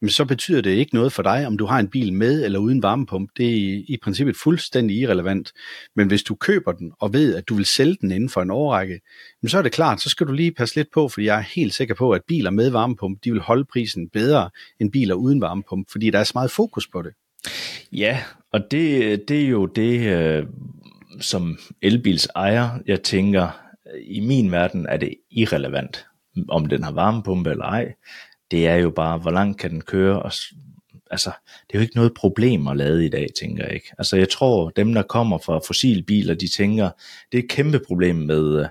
men 0.00 0.10
så 0.10 0.24
betyder 0.24 0.60
det 0.60 0.70
ikke 0.70 0.94
noget 0.94 1.12
for 1.12 1.22
dig, 1.22 1.46
om 1.46 1.58
du 1.58 1.66
har 1.66 1.78
en 1.78 1.88
bil 1.88 2.12
med 2.12 2.44
eller 2.44 2.58
uden 2.58 2.82
varmepump. 2.82 3.30
Det 3.36 3.46
er 3.46 3.54
i, 3.54 3.84
i 3.88 3.96
princippet 4.02 4.36
fuldstændig 4.36 4.96
irrelevant. 4.96 5.52
Men 5.96 6.08
hvis 6.08 6.22
du 6.22 6.34
køber 6.34 6.72
den 6.72 6.92
og 7.00 7.12
ved, 7.12 7.36
at 7.36 7.48
du 7.48 7.54
vil 7.54 7.66
sælge 7.66 7.96
den 8.00 8.10
inden 8.10 8.28
for 8.28 8.42
en 8.42 8.50
årrække, 8.50 9.00
så 9.46 9.58
er 9.58 9.62
det 9.62 9.72
klart, 9.72 10.00
så 10.00 10.10
skal 10.10 10.26
du 10.26 10.32
lige 10.32 10.52
passe 10.52 10.76
lidt 10.76 10.88
på, 10.94 11.08
for 11.08 11.20
jeg 11.20 11.38
er 11.38 11.44
helt 11.54 11.74
sikker 11.74 11.94
på, 11.94 12.10
at 12.10 12.22
biler 12.28 12.50
med 12.50 12.70
varmepump, 12.70 13.24
de 13.24 13.32
vil 13.32 13.40
holde 13.40 13.64
prisen 13.64 14.08
bedre 14.08 14.50
end 14.80 14.92
biler 14.92 15.14
uden 15.14 15.40
varmepump, 15.40 15.90
fordi 15.92 16.10
der 16.10 16.18
er 16.18 16.24
så 16.24 16.32
meget 16.34 16.50
fokus 16.50 16.88
på 16.88 17.02
det. 17.02 17.12
Ja, 17.92 18.22
og 18.52 18.60
det, 18.70 19.28
det 19.28 19.42
er 19.42 19.48
jo 19.48 19.66
det, 19.66 20.00
øh, 20.00 20.46
som 21.20 21.58
elbils 21.82 22.28
ejer, 22.36 22.68
jeg 22.86 23.02
tænker, 23.02 23.60
i 24.02 24.20
min 24.20 24.52
verden 24.52 24.86
er 24.88 24.96
det 24.96 25.14
irrelevant, 25.30 26.06
om 26.48 26.66
den 26.66 26.82
har 26.82 26.92
varmepumpe 26.92 27.50
eller 27.50 27.64
ej 27.64 27.94
det 28.50 28.66
er 28.66 28.76
jo 28.76 28.90
bare, 28.90 29.18
hvor 29.18 29.30
langt 29.30 29.58
kan 29.58 29.70
den 29.70 29.80
køre, 29.80 30.22
og 30.22 30.32
altså, 31.10 31.30
det 31.66 31.74
er 31.74 31.78
jo 31.78 31.82
ikke 31.82 31.96
noget 31.96 32.14
problem 32.14 32.66
at 32.66 32.76
lade 32.76 33.06
i 33.06 33.08
dag, 33.08 33.26
tænker 33.40 33.64
jeg 33.64 33.74
ikke. 33.74 33.92
Altså, 33.98 34.16
jeg 34.16 34.28
tror, 34.28 34.70
dem, 34.70 34.94
der 34.94 35.02
kommer 35.02 35.38
fra 35.38 35.60
fossilbiler, 35.66 36.34
de 36.34 36.48
tænker, 36.48 36.90
det 37.32 37.38
er 37.38 37.42
et 37.42 37.50
kæmpe 37.50 37.80
problem 37.86 38.16
med, 38.16 38.60
øh, 38.60 38.66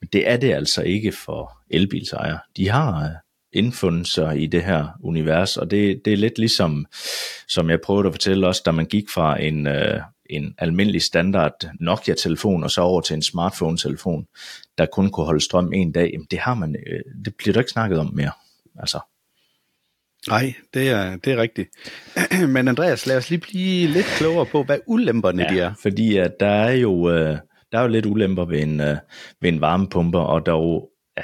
men 0.00 0.08
det 0.12 0.28
er 0.28 0.36
det 0.36 0.52
altså 0.52 0.82
ikke 0.82 1.12
for 1.12 1.58
elbilsejere. 1.70 2.38
De 2.56 2.68
har 2.68 3.04
øh, 3.04 3.10
indfundet 3.52 4.06
sig 4.06 4.42
i 4.42 4.46
det 4.46 4.64
her 4.64 4.88
univers, 5.02 5.56
og 5.56 5.70
det, 5.70 6.04
det 6.04 6.12
er 6.12 6.16
lidt 6.16 6.38
ligesom, 6.38 6.86
som 7.48 7.70
jeg 7.70 7.80
prøvede 7.80 8.06
at 8.06 8.14
fortælle 8.14 8.46
også, 8.46 8.62
da 8.66 8.70
man 8.70 8.86
gik 8.86 9.04
fra 9.14 9.42
en, 9.42 9.66
øh, 9.66 10.00
en 10.30 10.54
almindelig 10.58 11.02
standard 11.02 11.68
Nokia-telefon 11.80 12.64
og 12.64 12.70
så 12.70 12.80
over 12.80 13.00
til 13.00 13.14
en 13.14 13.22
smartphone-telefon, 13.22 14.26
der 14.78 14.86
kun 14.86 15.10
kunne 15.10 15.26
holde 15.26 15.44
strøm 15.44 15.72
en 15.72 15.92
dag, 15.92 16.10
jamen 16.12 16.26
det 16.30 16.38
har 16.38 16.54
man, 16.54 16.76
øh, 16.86 17.00
det 17.24 17.34
bliver 17.34 17.52
der 17.52 17.60
ikke 17.60 17.70
snakket 17.70 17.98
om 17.98 18.10
mere. 18.14 18.30
Altså, 18.78 18.98
Nej, 20.28 20.54
det 20.74 20.90
er, 20.90 21.16
det 21.16 21.32
er 21.32 21.36
rigtigt. 21.36 21.68
Men 22.54 22.68
Andreas, 22.68 23.06
lad 23.06 23.16
os 23.16 23.30
lige 23.30 23.40
blive 23.40 23.88
lidt 23.88 24.06
klogere 24.06 24.46
på, 24.46 24.62
hvad 24.62 24.78
ulemperne 24.86 25.42
ja, 25.42 25.54
de 25.54 25.60
er. 25.60 25.74
fordi 25.82 26.16
at 26.16 26.32
der 26.40 26.50
er 26.50 26.72
jo 26.72 27.10
øh, 27.10 27.38
der 27.74 27.80
er 27.80 27.84
jo 27.84 27.88
lidt 27.88 28.06
ulemper 28.06 28.44
ved 28.44 28.60
en, 28.62 28.80
øh, 28.80 28.96
ved 29.40 29.48
en 29.52 29.60
varmepumpe, 29.60 30.18
og 30.18 30.46
der 30.46 30.52
er 30.52 30.56
jo, 30.56 30.88
ja, 31.16 31.22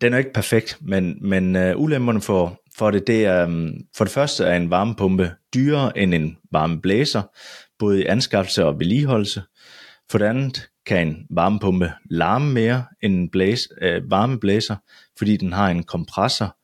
den 0.00 0.14
er 0.14 0.18
ikke 0.18 0.32
perfekt, 0.32 0.78
men, 0.80 1.28
men 1.28 1.56
uh, 1.56 1.82
ulemperne 1.82 2.20
for, 2.20 2.60
for 2.76 2.90
det, 2.90 3.06
det 3.06 3.24
er, 3.24 3.44
um, 3.44 3.72
for 3.96 4.04
det 4.04 4.12
første 4.12 4.44
er 4.44 4.56
en 4.56 4.70
varmepumpe 4.70 5.30
dyrere 5.54 5.98
end 5.98 6.14
en 6.14 6.36
varmeblæser, 6.52 7.22
både 7.78 8.02
i 8.02 8.06
anskaffelse 8.06 8.64
og 8.64 8.78
vedligeholdelse. 8.78 9.42
For 10.10 10.18
det 10.18 10.24
andet 10.24 10.68
kan 10.86 11.08
en 11.08 11.26
varmepumpe 11.30 11.92
larme 12.10 12.52
mere 12.52 12.84
end 13.02 13.14
en 13.14 13.30
blæs, 13.30 13.68
uh, 13.82 14.10
varmeblæser, 14.10 14.76
fordi 15.18 15.36
den 15.36 15.52
har 15.52 15.68
en 15.68 15.82
kompressor, 15.82 16.56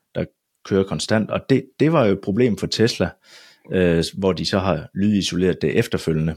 kører 0.65 0.83
konstant, 0.83 1.31
og 1.31 1.39
det, 1.49 1.65
det 1.79 1.93
var 1.93 2.05
jo 2.05 2.13
et 2.13 2.21
problem 2.21 2.57
for 2.57 2.67
Tesla, 2.67 3.09
øh, 3.71 4.03
hvor 4.17 4.33
de 4.33 4.45
så 4.45 4.59
har 4.59 4.89
lydisoleret 4.93 5.61
det 5.61 5.77
efterfølgende. 5.77 6.35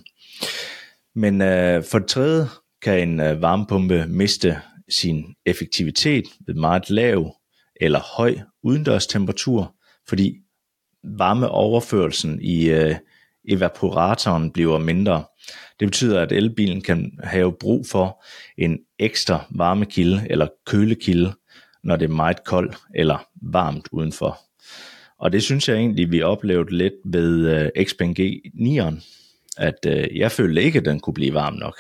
Men 1.14 1.42
øh, 1.42 1.84
for 1.90 1.98
det 1.98 2.08
tredje 2.08 2.46
kan 2.82 3.08
en 3.08 3.20
øh, 3.20 3.42
varmepumpe 3.42 4.06
miste 4.08 4.58
sin 4.88 5.34
effektivitet 5.46 6.24
ved 6.46 6.54
meget 6.54 6.90
lav 6.90 7.36
eller 7.80 8.16
høj 8.16 8.38
udendørstemperatur, 8.62 9.74
fordi 10.08 10.36
varmeoverførelsen 11.04 12.40
i 12.42 12.70
øh, 12.70 12.94
evaporatoren 13.48 14.50
bliver 14.50 14.78
mindre. 14.78 15.24
Det 15.80 15.88
betyder, 15.88 16.20
at 16.20 16.32
elbilen 16.32 16.80
kan 16.80 17.18
have 17.22 17.52
brug 17.52 17.86
for 17.86 18.24
en 18.58 18.78
ekstra 18.98 19.44
varmekilde 19.50 20.26
eller 20.30 20.48
kølekilde, 20.66 21.32
når 21.84 21.96
det 21.96 22.04
er 22.04 22.14
meget 22.14 22.44
koldt 22.44 22.76
eller 22.94 23.26
varmt 23.42 23.88
udenfor. 23.92 24.38
Og 25.18 25.32
det 25.32 25.42
synes 25.42 25.68
jeg 25.68 25.76
egentlig, 25.76 26.10
vi 26.10 26.22
oplevede 26.22 26.76
lidt 26.76 26.94
ved 27.04 27.62
uh, 27.76 27.84
Xpeng 27.84 28.20
G9'eren, 28.20 29.04
at 29.56 29.86
uh, 29.86 30.16
jeg 30.16 30.32
følte 30.32 30.62
ikke, 30.62 30.78
at 30.78 30.84
den 30.84 31.00
kunne 31.00 31.14
blive 31.14 31.34
varm 31.34 31.54
nok. 31.54 31.76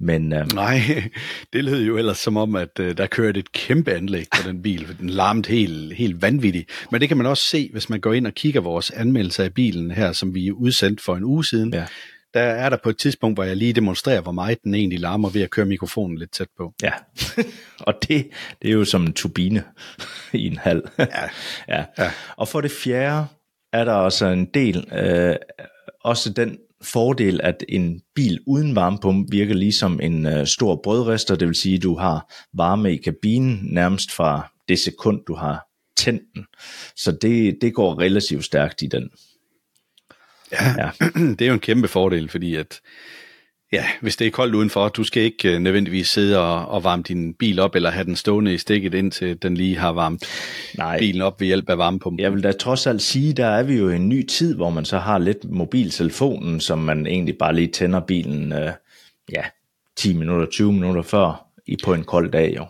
Men, 0.00 0.32
uh, 0.32 0.52
Nej, 0.54 0.80
det 1.52 1.64
lød 1.64 1.84
jo 1.84 1.96
ellers 1.96 2.18
som 2.18 2.36
om, 2.36 2.56
at 2.56 2.78
uh, 2.80 2.90
der 2.90 3.06
kørte 3.06 3.40
et 3.40 3.52
kæmpe 3.52 3.92
anlæg 3.92 4.26
på 4.36 4.48
den 4.48 4.62
bil, 4.62 4.96
den 5.00 5.10
larmede 5.10 5.48
helt, 5.48 5.94
helt 5.94 6.22
vanvittigt. 6.22 6.70
Men 6.90 7.00
det 7.00 7.08
kan 7.08 7.16
man 7.16 7.26
også 7.26 7.42
se, 7.42 7.68
hvis 7.72 7.90
man 7.90 8.00
går 8.00 8.12
ind 8.12 8.26
og 8.26 8.34
kigger 8.34 8.60
vores 8.60 8.90
anmeldelse 8.90 9.44
af 9.44 9.54
bilen 9.54 9.90
her, 9.90 10.12
som 10.12 10.34
vi 10.34 10.52
udsendt 10.52 11.00
for 11.00 11.16
en 11.16 11.24
uge 11.24 11.44
siden. 11.44 11.74
Ja. 11.74 11.86
Der 12.34 12.40
er 12.40 12.68
der 12.68 12.76
på 12.82 12.90
et 12.90 12.98
tidspunkt, 12.98 13.36
hvor 13.36 13.44
jeg 13.44 13.56
lige 13.56 13.72
demonstrerer, 13.72 14.20
hvor 14.20 14.32
meget 14.32 14.62
den 14.64 14.74
egentlig 14.74 15.00
larmer 15.00 15.28
ved 15.28 15.42
at 15.42 15.50
køre 15.50 15.66
mikrofonen 15.66 16.18
lidt 16.18 16.32
tæt 16.32 16.48
på. 16.56 16.72
Ja, 16.82 16.92
og 17.88 17.94
det, 18.08 18.28
det 18.62 18.68
er 18.68 18.72
jo 18.72 18.84
som 18.84 19.02
en 19.02 19.12
turbine 19.12 19.64
i 20.32 20.46
en 20.46 20.56
hal. 20.56 20.82
Ja. 20.98 21.04
ja. 21.76 21.84
Ja. 21.98 22.10
Og 22.36 22.48
for 22.48 22.60
det 22.60 22.70
fjerde 22.70 23.26
er 23.72 23.84
der 23.84 23.92
også 23.92 24.26
en 24.26 24.44
del, 24.54 24.84
øh, 24.92 25.36
også 26.04 26.32
den 26.32 26.58
fordel, 26.82 27.40
at 27.42 27.64
en 27.68 28.00
bil 28.14 28.40
uden 28.46 28.76
varmepumpe 28.76 29.30
virker 29.30 29.54
ligesom 29.54 30.00
en 30.02 30.26
øh, 30.26 30.46
stor 30.46 30.80
brødrester, 30.82 31.36
det 31.36 31.48
vil 31.48 31.54
sige, 31.54 31.76
at 31.76 31.82
du 31.82 31.96
har 31.96 32.34
varme 32.54 32.94
i 32.94 32.96
kabinen 32.96 33.60
nærmest 33.62 34.12
fra 34.12 34.52
det 34.68 34.78
sekund, 34.78 35.20
du 35.26 35.34
har 35.34 35.66
tændt 35.96 36.22
den. 36.34 36.44
Så 36.96 37.12
det, 37.22 37.58
det 37.60 37.74
går 37.74 38.00
relativt 38.00 38.44
stærkt 38.44 38.82
i 38.82 38.86
den. 38.86 39.10
Ja, 40.60 40.74
Ja. 40.78 40.90
det 41.38 41.42
er 41.42 41.46
jo 41.46 41.52
en 41.52 41.60
kæmpe 41.60 41.88
fordel, 41.88 42.28
fordi 42.28 42.54
at, 42.54 42.80
ja, 43.72 43.84
hvis 44.00 44.16
det 44.16 44.26
er 44.26 44.30
koldt 44.30 44.54
udenfor, 44.54 44.88
du 44.88 45.04
skal 45.04 45.22
ikke 45.22 45.54
øh, 45.54 45.58
nødvendigvis 45.60 46.08
sidde 46.08 46.40
og, 46.40 46.68
og 46.68 46.84
varme 46.84 47.02
din 47.02 47.34
bil 47.34 47.58
op, 47.58 47.74
eller 47.74 47.90
have 47.90 48.04
den 48.04 48.16
stående 48.16 48.54
i 48.54 48.58
stikket, 48.58 48.94
indtil 48.94 49.42
den 49.42 49.54
lige 49.56 49.76
har 49.76 49.92
varmet 49.92 50.24
Nej, 50.78 50.98
bilen 50.98 51.22
op 51.22 51.40
ved 51.40 51.46
hjælp 51.46 51.70
af 51.70 51.78
varmepumpen. 51.78 52.20
Jeg 52.20 52.32
vil 52.32 52.42
da 52.42 52.52
trods 52.52 52.86
alt 52.86 53.02
sige, 53.02 53.32
der 53.32 53.46
er 53.46 53.62
vi 53.62 53.74
jo 53.74 53.88
i 53.88 53.96
en 53.96 54.08
ny 54.08 54.26
tid, 54.26 54.54
hvor 54.54 54.70
man 54.70 54.84
så 54.84 54.98
har 54.98 55.18
lidt 55.18 55.50
mobiltelefonen, 55.50 56.60
som 56.60 56.78
man 56.78 57.06
egentlig 57.06 57.38
bare 57.38 57.54
lige 57.54 57.68
tænder 57.68 58.00
bilen, 58.00 58.52
øh, 58.52 58.72
ja, 59.32 59.42
10 59.96 60.14
minutter, 60.14 60.46
20 60.46 60.72
minutter 60.72 61.02
før 61.02 61.46
i 61.66 61.76
på 61.84 61.94
en 61.94 62.04
kold 62.04 62.32
dag 62.32 62.54
jo. 62.56 62.66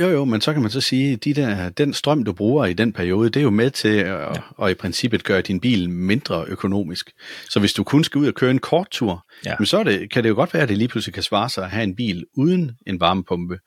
Jo, 0.00 0.08
jo, 0.08 0.24
men 0.24 0.40
så 0.40 0.52
kan 0.52 0.62
man 0.62 0.70
så 0.70 0.80
sige, 0.80 1.12
at 1.12 1.24
de 1.24 1.34
der, 1.34 1.68
den 1.68 1.92
strøm, 1.92 2.24
du 2.24 2.32
bruger 2.32 2.64
i 2.64 2.72
den 2.72 2.92
periode, 2.92 3.30
det 3.30 3.40
er 3.40 3.44
jo 3.44 3.50
med 3.50 3.70
til 3.70 3.98
at, 3.98 4.06
ja. 4.06 4.64
at 4.64 4.70
i 4.70 4.74
princippet 4.74 5.24
gøre 5.24 5.40
din 5.40 5.60
bil 5.60 5.90
mindre 5.90 6.44
økonomisk. 6.48 7.10
Så 7.50 7.60
hvis 7.60 7.72
du 7.72 7.84
kun 7.84 8.04
skal 8.04 8.18
ud 8.18 8.26
og 8.26 8.34
køre 8.34 8.50
en 8.50 8.58
kort 8.58 8.88
tur, 8.90 9.26
ja. 9.46 9.54
men 9.58 9.66
så 9.66 9.78
er 9.78 9.84
det, 9.84 10.10
kan 10.10 10.22
det 10.22 10.28
jo 10.28 10.34
godt 10.34 10.54
være, 10.54 10.62
at 10.62 10.68
det 10.68 10.78
lige 10.78 10.88
pludselig 10.88 11.14
kan 11.14 11.22
svare 11.22 11.48
sig 11.48 11.64
at 11.64 11.70
have 11.70 11.84
en 11.84 11.96
bil 11.96 12.24
uden 12.36 12.70
en 12.86 13.00
varmepumpe. 13.00 13.58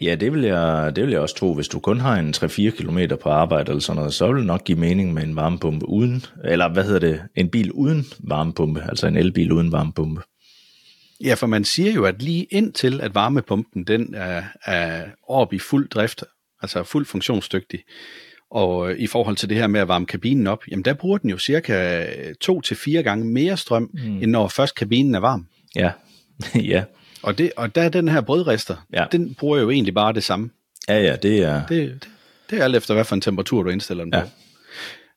Ja, 0.00 0.14
det 0.14 0.32
vil, 0.32 0.42
jeg, 0.42 0.92
det 0.96 1.04
vil 1.04 1.10
jeg 1.10 1.20
også 1.20 1.34
tro. 1.34 1.54
Hvis 1.54 1.68
du 1.68 1.80
kun 1.80 2.00
har 2.00 2.16
en 2.16 2.34
3-4 2.36 2.70
km 2.70 2.98
på 3.22 3.28
arbejde 3.28 3.70
eller 3.70 3.80
sådan 3.80 3.96
noget, 3.96 4.14
så 4.14 4.26
vil 4.26 4.36
det 4.36 4.46
nok 4.46 4.64
give 4.64 4.78
mening 4.78 5.14
med 5.14 5.22
en 5.22 5.36
varmepumpe 5.36 5.88
uden, 5.88 6.24
eller 6.44 6.68
hvad 6.68 6.84
hedder 6.84 6.98
det, 7.00 7.22
en 7.34 7.48
bil 7.50 7.72
uden 7.72 8.06
varmepumpe, 8.18 8.82
altså 8.88 9.06
en 9.06 9.16
elbil 9.16 9.52
uden 9.52 9.72
varmepumpe. 9.72 10.20
Ja, 11.24 11.34
for 11.34 11.46
man 11.46 11.64
siger 11.64 11.92
jo, 11.92 12.04
at 12.04 12.22
lige 12.22 12.44
indtil 12.44 13.00
at 13.00 13.14
varmepumpen 13.14 13.84
den 13.84 14.14
er, 14.14 14.42
er 14.64 15.04
oppe 15.28 15.56
i 15.56 15.58
fuld 15.58 15.88
drift, 15.88 16.24
altså 16.62 16.82
fuldt 16.82 17.08
funktionsdygtig, 17.08 17.80
og 18.50 18.90
øh, 18.90 18.98
i 18.98 19.06
forhold 19.06 19.36
til 19.36 19.48
det 19.48 19.56
her 19.56 19.66
med 19.66 19.80
at 19.80 19.88
varme 19.88 20.06
kabinen 20.06 20.46
op, 20.46 20.62
jamen 20.70 20.84
der 20.84 20.94
bruger 20.94 21.18
den 21.18 21.30
jo 21.30 21.38
cirka 21.38 22.06
to 22.40 22.60
til 22.60 22.76
fire 22.76 23.02
gange 23.02 23.24
mere 23.24 23.56
strøm, 23.56 23.90
mm. 23.94 24.22
end 24.22 24.26
når 24.30 24.48
først 24.48 24.74
kabinen 24.74 25.14
er 25.14 25.20
varm. 25.20 25.46
Ja, 25.76 25.90
ja, 26.72 26.84
Og, 27.22 27.38
det, 27.38 27.52
og 27.56 27.74
der 27.74 27.82
er 27.82 27.88
den 27.88 28.08
her 28.08 28.20
brødrester, 28.20 28.76
Ja. 28.92 29.04
den 29.12 29.34
bruger 29.34 29.58
jo 29.58 29.70
egentlig 29.70 29.94
bare 29.94 30.12
det 30.12 30.24
samme. 30.24 30.50
ja, 30.88 30.98
ja, 31.02 31.16
det 31.16 31.38
er, 31.42 31.66
Det, 31.66 31.88
det, 31.90 32.08
det 32.50 32.58
er 32.60 32.64
alt 32.64 32.76
efter, 32.76 32.94
hvad 32.94 33.04
for 33.04 33.14
en 33.14 33.20
temperatur 33.20 33.62
du 33.62 33.70
indstiller 33.70 34.04
den 34.04 34.12
Ja. 34.14 34.20
på. 34.20 34.26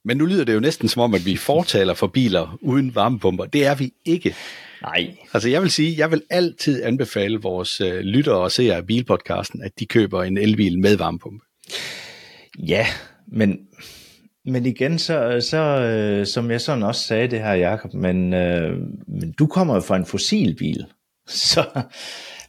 Men 0.06 0.18
nu 0.18 0.26
lyder 0.26 0.44
det 0.44 0.54
jo 0.54 0.60
næsten 0.60 0.88
som 0.88 1.02
om, 1.02 1.14
at 1.14 1.26
vi 1.26 1.36
fortaler 1.36 1.94
for 1.94 2.08
biler 2.08 2.58
uden 2.62 2.96
varmepumper. 2.96 3.46
Det 3.46 3.66
er 3.66 3.76
vi 3.76 3.94
ikke. 4.06 4.36
Nej, 4.82 5.16
Altså 5.34 5.50
jeg 5.50 5.62
vil 5.62 5.72
sige, 5.72 5.98
jeg 5.98 6.12
vil 6.12 6.22
altid 6.30 6.84
anbefale 6.84 7.42
vores 7.42 7.82
øh, 7.82 8.00
lyttere 8.00 8.38
og 8.38 8.52
seere 8.52 8.76
af 8.76 8.86
bilpodcasten, 8.86 9.64
at 9.64 9.72
de 9.80 9.86
køber 9.86 10.24
en 10.24 10.38
elbil 10.38 10.80
med 10.80 10.98
varmepumpe. 10.98 11.46
Ja, 12.60 12.86
men, 13.28 13.60
men 14.46 14.66
igen, 14.66 15.00
så, 15.00 15.48
så 15.50 15.58
øh, 15.58 16.26
som 16.26 16.52
jeg 16.52 16.62
sådan 16.62 16.84
også 16.84 17.02
sagde 17.02 17.28
det 17.28 17.40
her, 17.40 17.54
Jacob, 17.54 17.94
men, 17.94 18.34
øh, 18.34 18.78
men 19.08 19.32
du 19.32 19.48
kommer 19.48 19.76
jo 19.76 19.82
fra 19.82 19.96
en 19.96 20.06
fossilbil. 20.06 20.86
Så, 21.28 21.84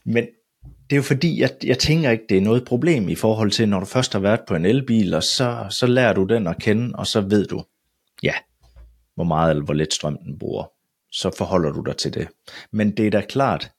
men 0.05 0.25
det 0.63 0.95
er 0.95 0.97
jo 0.97 1.01
fordi, 1.03 1.41
jeg, 1.41 1.49
jeg 1.63 1.79
tænker 1.79 2.11
ikke, 2.11 2.23
det 2.29 2.37
er 2.37 2.41
noget 2.41 2.65
problem 2.65 3.09
i 3.09 3.15
forhold 3.15 3.51
til, 3.51 3.69
når 3.69 3.79
du 3.79 3.85
først 3.85 4.13
har 4.13 4.19
været 4.19 4.39
på 4.47 4.55
en 4.55 4.65
elbil, 4.65 5.13
og 5.13 5.23
så, 5.23 5.65
så 5.69 5.87
lærer 5.87 6.13
du 6.13 6.23
den 6.23 6.47
at 6.47 6.59
kende, 6.59 6.95
og 6.95 7.07
så 7.07 7.21
ved 7.21 7.45
du, 7.45 7.63
ja, 8.23 8.33
hvor 9.15 9.23
meget 9.23 9.49
eller 9.49 9.63
hvor 9.63 9.73
lidt 9.73 9.93
strøm 9.93 10.17
den 10.25 10.39
bruger. 10.39 10.63
Så 11.11 11.31
forholder 11.37 11.71
du 11.71 11.81
dig 11.81 11.97
til 11.97 12.13
det. 12.13 12.27
Men 12.71 12.91
det 12.97 13.07
er 13.07 13.11
da 13.11 13.21
klart, 13.21 13.71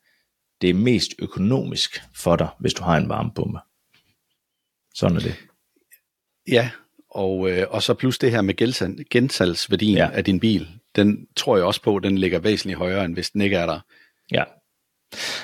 det 0.60 0.70
er 0.70 0.74
mest 0.74 1.14
økonomisk 1.18 2.02
for 2.14 2.36
dig, 2.36 2.48
hvis 2.60 2.74
du 2.74 2.82
har 2.82 2.96
en 2.96 3.08
varmepumpe. 3.08 3.58
Sådan 4.94 5.16
er 5.16 5.20
det. 5.20 5.34
Ja, 6.48 6.70
og, 7.10 7.50
øh, 7.50 7.66
og 7.70 7.82
så 7.82 7.94
plus 7.94 8.18
det 8.18 8.30
her 8.30 8.42
med 8.42 8.62
gensal- 8.62 9.02
gensalgsværdien 9.10 9.96
Ja. 9.96 10.04
ja. 10.04 10.10
af 10.10 10.24
din 10.24 10.40
bil, 10.40 10.68
den 10.96 11.26
tror 11.36 11.56
jeg 11.56 11.64
også 11.66 11.82
på, 11.82 11.98
den 11.98 12.18
ligger 12.18 12.38
væsentligt 12.38 12.78
højere, 12.78 13.04
end 13.04 13.14
hvis 13.14 13.30
den 13.30 13.40
ikke 13.40 13.56
er 13.56 13.66
der. 13.66 13.80
Ja. 14.32 14.44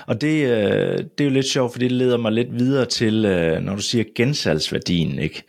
Og 0.06 0.20
det, 0.20 0.42
øh, 0.44 0.98
det 0.98 1.20
er 1.20 1.24
jo 1.24 1.30
lidt 1.30 1.46
sjovt, 1.46 1.72
for 1.72 1.78
det 1.78 1.92
leder 1.92 2.16
mig 2.16 2.32
lidt 2.32 2.58
videre 2.58 2.84
til, 2.86 3.24
øh, 3.24 3.60
når 3.62 3.74
du 3.76 3.82
siger 3.82 4.04
gensalgsværdien, 4.14 5.18
ikke? 5.18 5.42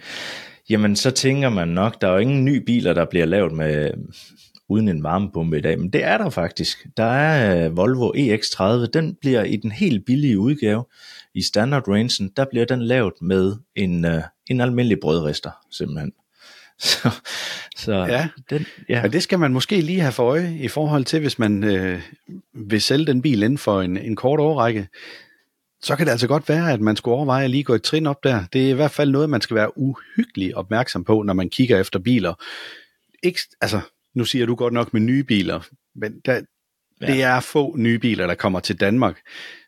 Jamen, 0.70 0.96
så 0.96 1.12
tænker 1.12 1.50
man 1.50 1.68
nok, 1.68 2.02
der 2.02 2.08
er 2.08 2.12
jo 2.12 2.18
ingen 2.18 2.46
nye 2.46 2.62
biler, 2.62 2.94
der 2.94 3.06
bliver 3.06 3.26
lavet 3.26 3.52
med 3.52 3.92
uden 4.70 4.88
en 4.88 5.04
varmepumpe 5.04 5.58
i 5.58 5.62
dag, 5.62 5.80
men 5.80 5.90
det 5.90 6.04
er 6.04 6.18
der 6.18 6.30
faktisk. 6.30 6.88
Der 6.98 7.04
er 7.04 7.66
øh, 7.66 7.78
Volvo 7.78 8.12
EX30, 8.12 8.86
den 8.94 9.16
bliver 9.22 9.44
i 9.44 9.56
den 9.56 9.72
helt 9.72 10.06
billige 10.06 10.40
udgave, 10.40 10.86
i 11.34 11.42
standard 11.42 11.88
rangen, 11.88 12.32
der 12.38 12.46
bliver 12.50 12.66
den 12.66 12.82
lavet 12.82 13.14
med 13.22 13.56
en, 13.76 14.06
øh, 14.06 14.22
en 14.48 14.62
almindelig 14.62 14.98
brødrester, 15.02 15.52
simpelthen. 15.72 16.12
Så, 16.80 17.10
så 17.76 17.94
Ja. 17.94 18.28
den, 18.50 18.66
ja. 18.90 19.02
Men 19.02 19.12
det 19.12 19.24
skal 19.24 19.40
man 19.40 19.54
måske 19.54 19.82
lige 19.82 20.00
have 20.00 20.12
for 20.12 20.24
øje 20.24 20.58
i 20.60 20.68
forhold 20.68 21.06
til, 21.06 21.20
hvis 21.20 21.40
man 21.40 21.64
øh, 21.64 22.02
vil 22.54 22.82
sælge 22.82 23.06
den 23.06 23.22
bil 23.22 23.44
inden 23.44 23.58
for 23.58 23.82
en, 23.82 23.98
en 23.98 24.16
kort 24.16 24.40
årrække. 24.40 24.88
Så 25.82 25.96
kan 25.96 26.06
det 26.06 26.12
altså 26.12 26.28
godt 26.28 26.50
være, 26.50 26.74
at 26.74 26.82
man 26.82 26.96
skulle 26.96 27.16
overveje 27.16 27.44
at 27.44 27.50
lige 27.50 27.64
gå 27.64 27.74
et 27.74 27.84
trin 27.84 28.08
op 28.08 28.24
der. 28.24 28.44
Det 28.54 28.66
er 28.66 28.70
i 28.70 28.74
hvert 28.74 28.92
fald 28.92 29.12
noget, 29.12 29.30
man 29.30 29.42
skal 29.42 29.56
være 29.56 29.78
uhyggelig 29.78 30.58
opmærksom 30.58 31.04
på, 31.04 31.22
når 31.22 31.34
man 31.34 31.50
kigger 31.50 31.80
efter 31.80 32.00
biler. 32.00 32.34
Ikke, 33.24 33.40
altså, 33.62 33.80
nu 34.16 34.26
siger 34.26 34.46
du 34.46 34.56
godt 34.56 34.74
nok 34.74 34.94
med 34.94 35.02
nye 35.02 35.24
biler, 35.24 35.60
men 35.96 36.14
der, 36.26 36.42
Ja. 37.02 37.06
det 37.08 37.24
er 37.24 37.40
få 37.40 37.76
nye 37.78 38.00
biler, 38.00 38.28
der 38.28 38.36
kommer 38.36 38.60
til 38.60 38.76
Danmark, 38.80 39.20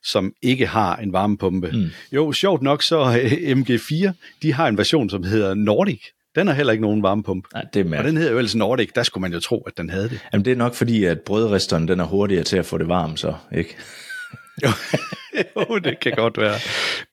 som 0.03 0.33
ikke 0.41 0.67
har 0.67 0.95
en 0.97 1.13
varmepumpe. 1.13 1.69
Mm. 1.73 1.89
Jo, 2.11 2.31
sjovt 2.31 2.61
nok 2.61 2.83
så 2.83 2.99
øh, 3.23 3.31
MG4, 3.31 4.11
de 4.41 4.53
har 4.53 4.67
en 4.67 4.77
version, 4.77 5.09
som 5.09 5.23
hedder 5.23 5.53
Nordic. 5.53 6.01
Den 6.35 6.47
har 6.47 6.53
heller 6.53 6.71
ikke 6.73 6.81
nogen 6.81 7.03
varmepumpe. 7.03 7.47
Nej, 7.53 7.65
det 7.73 7.93
er 7.93 7.97
Og 7.97 8.03
den 8.03 8.17
hedder 8.17 8.31
jo 8.31 8.37
ellers 8.37 8.55
Nordic, 8.55 8.89
der 8.95 9.03
skulle 9.03 9.21
man 9.21 9.33
jo 9.33 9.39
tro, 9.39 9.61
at 9.61 9.77
den 9.77 9.89
havde 9.89 10.09
det. 10.09 10.19
Jamen 10.33 10.45
det 10.45 10.51
er 10.51 10.55
nok 10.55 10.73
fordi, 10.75 11.03
at 11.03 11.21
brødresteren 11.21 11.87
den 11.87 11.99
er 11.99 12.03
hurtigere 12.05 12.43
til 12.43 12.57
at 12.57 12.65
få 12.65 12.77
det 12.77 12.87
varmt 12.87 13.19
så, 13.19 13.33
ikke? 13.55 13.75
jo, 14.63 14.69
det 15.83 15.99
kan 15.99 16.11
godt 16.15 16.37
være. 16.37 16.55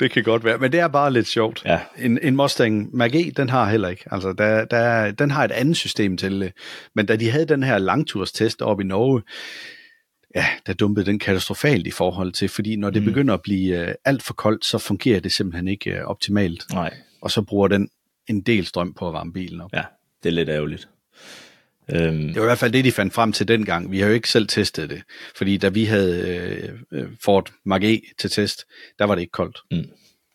Det 0.01 0.11
kan 0.11 0.23
godt 0.23 0.45
være, 0.45 0.59
men 0.59 0.73
det 0.73 0.81
er 0.81 0.89
bare 0.89 1.13
lidt 1.13 1.27
sjovt. 1.27 1.63
Ja. 1.65 1.81
En, 1.99 2.19
en 2.23 2.37
Mustang 2.37 2.91
Mach-E, 3.03 3.31
den 3.37 3.51
har 3.51 3.71
heller 3.71 3.89
ikke. 3.89 4.05
Altså, 4.11 4.33
der, 4.33 4.65
der, 4.65 5.11
den 5.11 5.31
har 5.31 5.45
et 5.45 5.53
andet 5.53 5.77
system 5.77 6.17
til 6.17 6.41
det. 6.41 6.53
Men 6.95 7.07
da 7.07 7.17
de 7.17 7.31
havde 7.31 7.45
den 7.45 7.63
her 7.63 7.79
langturstest 7.79 8.63
op 8.63 8.81
i 8.81 8.85
Norge, 8.85 9.23
ja, 10.35 10.47
der 10.67 10.73
dumpede 10.73 11.07
den 11.07 11.19
katastrofalt 11.19 11.87
i 11.87 11.91
forhold 11.91 12.33
til, 12.33 12.49
fordi 12.49 12.77
når 12.77 12.91
det 12.91 13.03
Mm. 13.03 13.07
mm. 13.09 13.13
begynder 13.13 13.35
at 13.35 13.43
blive 13.43 13.89
øh, 13.89 13.95
alt 14.05 14.23
for 14.23 14.35
koldt, 14.35 14.65
så 14.65 14.79
fungerer 14.79 15.21
det 15.21 15.33
simpelthen 15.33 15.69
ikke 15.69 15.91
øh, 15.91 16.05
optimalt. 16.05 16.65
Nej. 16.73 16.95
Og 17.23 17.31
så 17.31 17.43
bruger 17.43 17.69
den 17.69 17.89
en 18.29 18.41
del 18.41 18.67
strøm 18.67 18.95
på 18.95 19.09
at 19.09 19.13
varme 19.15 19.33
bilen 19.33 19.61
op. 19.61 19.71
Ja, 19.75 19.83
det 20.23 20.29
er 20.29 20.33
lidt 20.33 20.49
ærgerligt. 20.49 20.89
Øhm, 21.92 22.26
Det 22.26 22.37
var 22.37 22.42
i 22.42 22.45
hvert 22.45 22.59
fald 22.59 22.73
det, 22.73 22.85
de 22.85 22.92
fandt 22.92 23.14
frem 23.14 23.33
til 23.33 23.49
dengang. 23.49 23.90
Vi 23.90 24.00
har 24.00 24.07
jo 24.07 24.14
ikke 24.14 24.28
selv 24.28 24.49
testet 24.49 24.90
det. 24.90 25.02
Fordi 25.37 25.57
da 25.57 25.68
vi 25.68 25.85
havde 25.85 26.28
øh, 26.28 27.00
øh, 27.00 27.09
Ford 27.25 27.50
Mach-E 27.64 28.14
til 28.18 28.30
test, 28.30 28.64
der 28.99 29.04
var 29.04 29.14
det 29.14 29.23
ikke 29.23 29.33
koldt. 29.33 29.59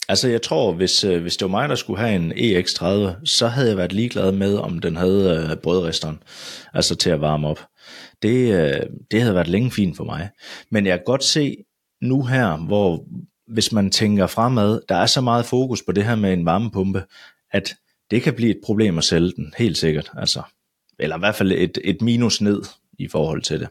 altså 0.10 0.30
jeg 0.30 0.42
tror, 0.42 0.74
hvis, 0.74 1.04
øh, 1.04 1.22
hvis 1.22 1.38
det 1.38 1.46
var 1.46 1.52
mig, 1.52 1.70
der 1.70 1.76
skulle 1.76 2.00
have 2.00 2.16
en 2.16 2.32
EX30, 2.32 3.26
så 3.26 3.48
havde 3.48 3.70
jeg 3.70 3.78
været 3.78 3.94
ligeglad 3.94 4.32
med, 4.32 4.56
om 4.58 4.80
den 4.80 4.96
havde 4.96 5.48
øh, 5.52 5.58
brødresteren, 5.58 6.24
altså 6.74 6.96
til 6.96 7.10
at 7.10 7.22
varme 7.22 7.48
op. 7.48 7.60
Det, 8.22 8.54
øh, 8.54 8.82
det 9.12 9.22
havde 9.22 9.36
været 9.36 9.48
længe 9.48 9.72
fint 9.72 9.98
for 9.98 10.04
mig. 10.04 10.30
Men 10.72 10.86
jeg 10.86 10.98
kan 10.98 11.06
godt 11.06 11.24
se 11.24 11.58
nu 12.02 12.24
her, 12.24 12.58
hvor 12.58 13.06
hvis 13.48 13.72
man 13.72 13.92
tænker 13.92 14.28
fremad, 14.28 14.82
der 14.90 14.96
er 14.96 15.06
så 15.06 15.22
meget 15.22 15.46
fokus 15.46 15.84
på 15.84 15.92
det 15.92 16.06
her 16.06 16.16
med 16.16 16.34
en 16.34 16.46
varmepumpe, 16.46 17.04
at 17.52 17.76
det 18.12 18.22
kan 18.22 18.34
blive 18.34 18.52
et 18.52 18.60
problem 18.66 18.98
at 18.98 19.04
sælge 19.04 19.32
den, 19.36 19.54
helt 19.58 19.78
sikkert. 19.78 20.12
Altså, 20.18 20.42
eller 21.00 21.16
i 21.16 21.20
hvert 21.20 21.36
fald 21.36 21.52
et, 21.52 21.78
et 21.84 22.02
minus 22.02 22.42
ned 22.42 22.62
i 23.00 23.08
forhold 23.08 23.42
til 23.42 23.60
det. 23.60 23.70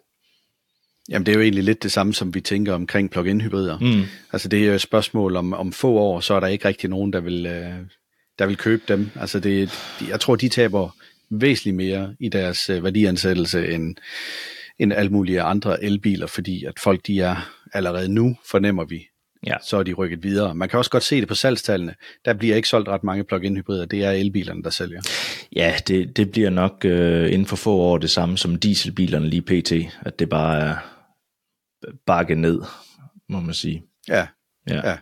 Jamen 1.09 1.27
det 1.27 1.33
er 1.33 1.37
jo 1.37 1.43
egentlig 1.43 1.65
lidt 1.65 1.83
det 1.83 1.93
samme, 1.93 2.15
som 2.15 2.35
vi 2.35 2.41
tænker 2.41 2.75
omkring 2.75 3.11
plug-in 3.11 3.41
hybrider. 3.41 3.79
Mm. 3.79 4.03
Altså 4.33 4.49
det 4.49 4.63
er 4.63 4.67
jo 4.67 4.73
et 4.73 4.81
spørgsmål 4.81 5.37
om, 5.37 5.53
om 5.53 5.73
få 5.73 5.93
år, 5.93 6.21
så 6.21 6.35
er 6.35 6.41
der 6.41 6.47
ikke 6.47 6.69
rigtig 6.69 6.91
nogen, 6.91 7.13
der 7.13 7.21
vil, 7.21 7.47
øh, 7.47 7.75
der 8.39 8.47
vil 8.47 8.57
købe 8.57 8.83
dem. 8.89 9.11
Altså 9.15 9.41
det, 9.41 9.71
de, 10.01 10.09
jeg 10.09 10.21
tror, 10.21 10.37
de 10.37 10.49
taber 10.49 10.97
væsentligt 11.31 11.77
mere 11.77 12.15
i 12.21 12.29
deres 12.29 12.71
øh, 12.71 12.85
værdiansættelse 12.85 13.69
end, 13.69 13.97
end 14.79 14.93
alle 14.93 15.11
mulige 15.11 15.43
andre 15.43 15.85
elbiler, 15.85 16.27
fordi 16.27 16.65
at 16.65 16.79
folk 16.79 17.07
de 17.07 17.21
er 17.21 17.53
allerede 17.73 18.09
nu, 18.09 18.37
fornemmer 18.51 18.85
vi, 18.85 19.09
Ja. 19.47 19.57
så 19.63 19.77
er 19.77 19.83
de 19.83 19.93
rykket 19.93 20.23
videre. 20.23 20.55
Man 20.55 20.69
kan 20.69 20.79
også 20.79 20.91
godt 20.91 21.03
se 21.03 21.21
det 21.21 21.29
på 21.29 21.35
salgstallene. 21.35 21.95
Der 22.25 22.35
bliver 22.35 22.57
ikke 22.57 22.69
solgt 22.69 22.89
ret 22.89 23.05
mange 23.05 23.25
plug-in 23.25 23.57
hybrider. 23.57 23.85
Det 23.85 24.05
er 24.05 24.11
elbilerne, 24.11 24.63
der 24.63 24.71
sælger. 24.71 25.01
Ja, 25.57 25.75
det, 25.89 26.17
det 26.17 26.31
bliver 26.31 26.51
nok 26.51 26.85
øh, 26.85 27.33
inden 27.33 27.47
for 27.47 27.57
få 27.57 27.77
år 27.77 27.99
det 27.99 28.11
samme 28.11 28.39
som 28.39 28.57
dieselbilerne 28.57 29.29
lige 29.29 29.43
pt. 29.43 29.73
At 30.01 30.19
det 30.19 30.29
bare 30.29 30.61
er 30.61 30.77
bakke 32.07 32.35
ned, 32.35 32.61
må 33.29 33.41
man 33.41 33.55
sige. 33.55 33.85
Ja, 34.09 34.27
Ja. 34.69 34.89
Ja. 34.91 34.97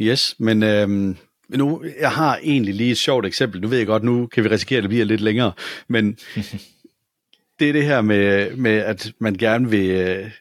yes. 0.00 0.34
Men 0.38 0.62
øhm, 0.62 1.16
nu, 1.48 1.84
jeg 2.00 2.10
har 2.10 2.38
egentlig 2.42 2.74
lige 2.74 2.90
et 2.90 2.98
sjovt 2.98 3.26
eksempel. 3.26 3.60
Nu 3.60 3.68
ved 3.68 3.78
jeg 3.78 3.86
godt, 3.86 4.02
nu 4.02 4.26
kan 4.26 4.44
vi 4.44 4.48
risikere, 4.48 4.76
at 4.76 4.82
det 4.82 4.88
bliver 4.88 5.04
lidt 5.04 5.20
længere. 5.20 5.52
Men 5.88 6.18
det 7.58 7.68
er 7.68 7.72
det 7.72 7.84
her 7.84 8.00
med, 8.00 8.50
med 8.56 8.76
at 8.76 9.12
man 9.18 9.34
gerne 9.34 9.70
vil... 9.70 10.32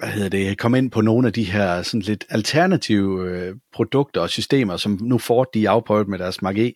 hvad 0.00 0.08
hedder 0.08 0.28
det, 0.28 0.58
komme 0.58 0.78
ind 0.78 0.90
på 0.90 1.00
nogle 1.00 1.26
af 1.26 1.32
de 1.32 1.44
her 1.44 1.82
sådan 1.82 2.00
lidt 2.00 2.24
alternative 2.30 3.30
øh, 3.30 3.54
produkter 3.74 4.20
og 4.20 4.30
systemer, 4.30 4.76
som 4.76 4.98
nu 5.02 5.18
Ford 5.18 5.46
de 5.54 5.68
afprøvet 5.68 6.08
med 6.08 6.18
deres 6.18 6.42
Mark 6.42 6.58
E. 6.58 6.72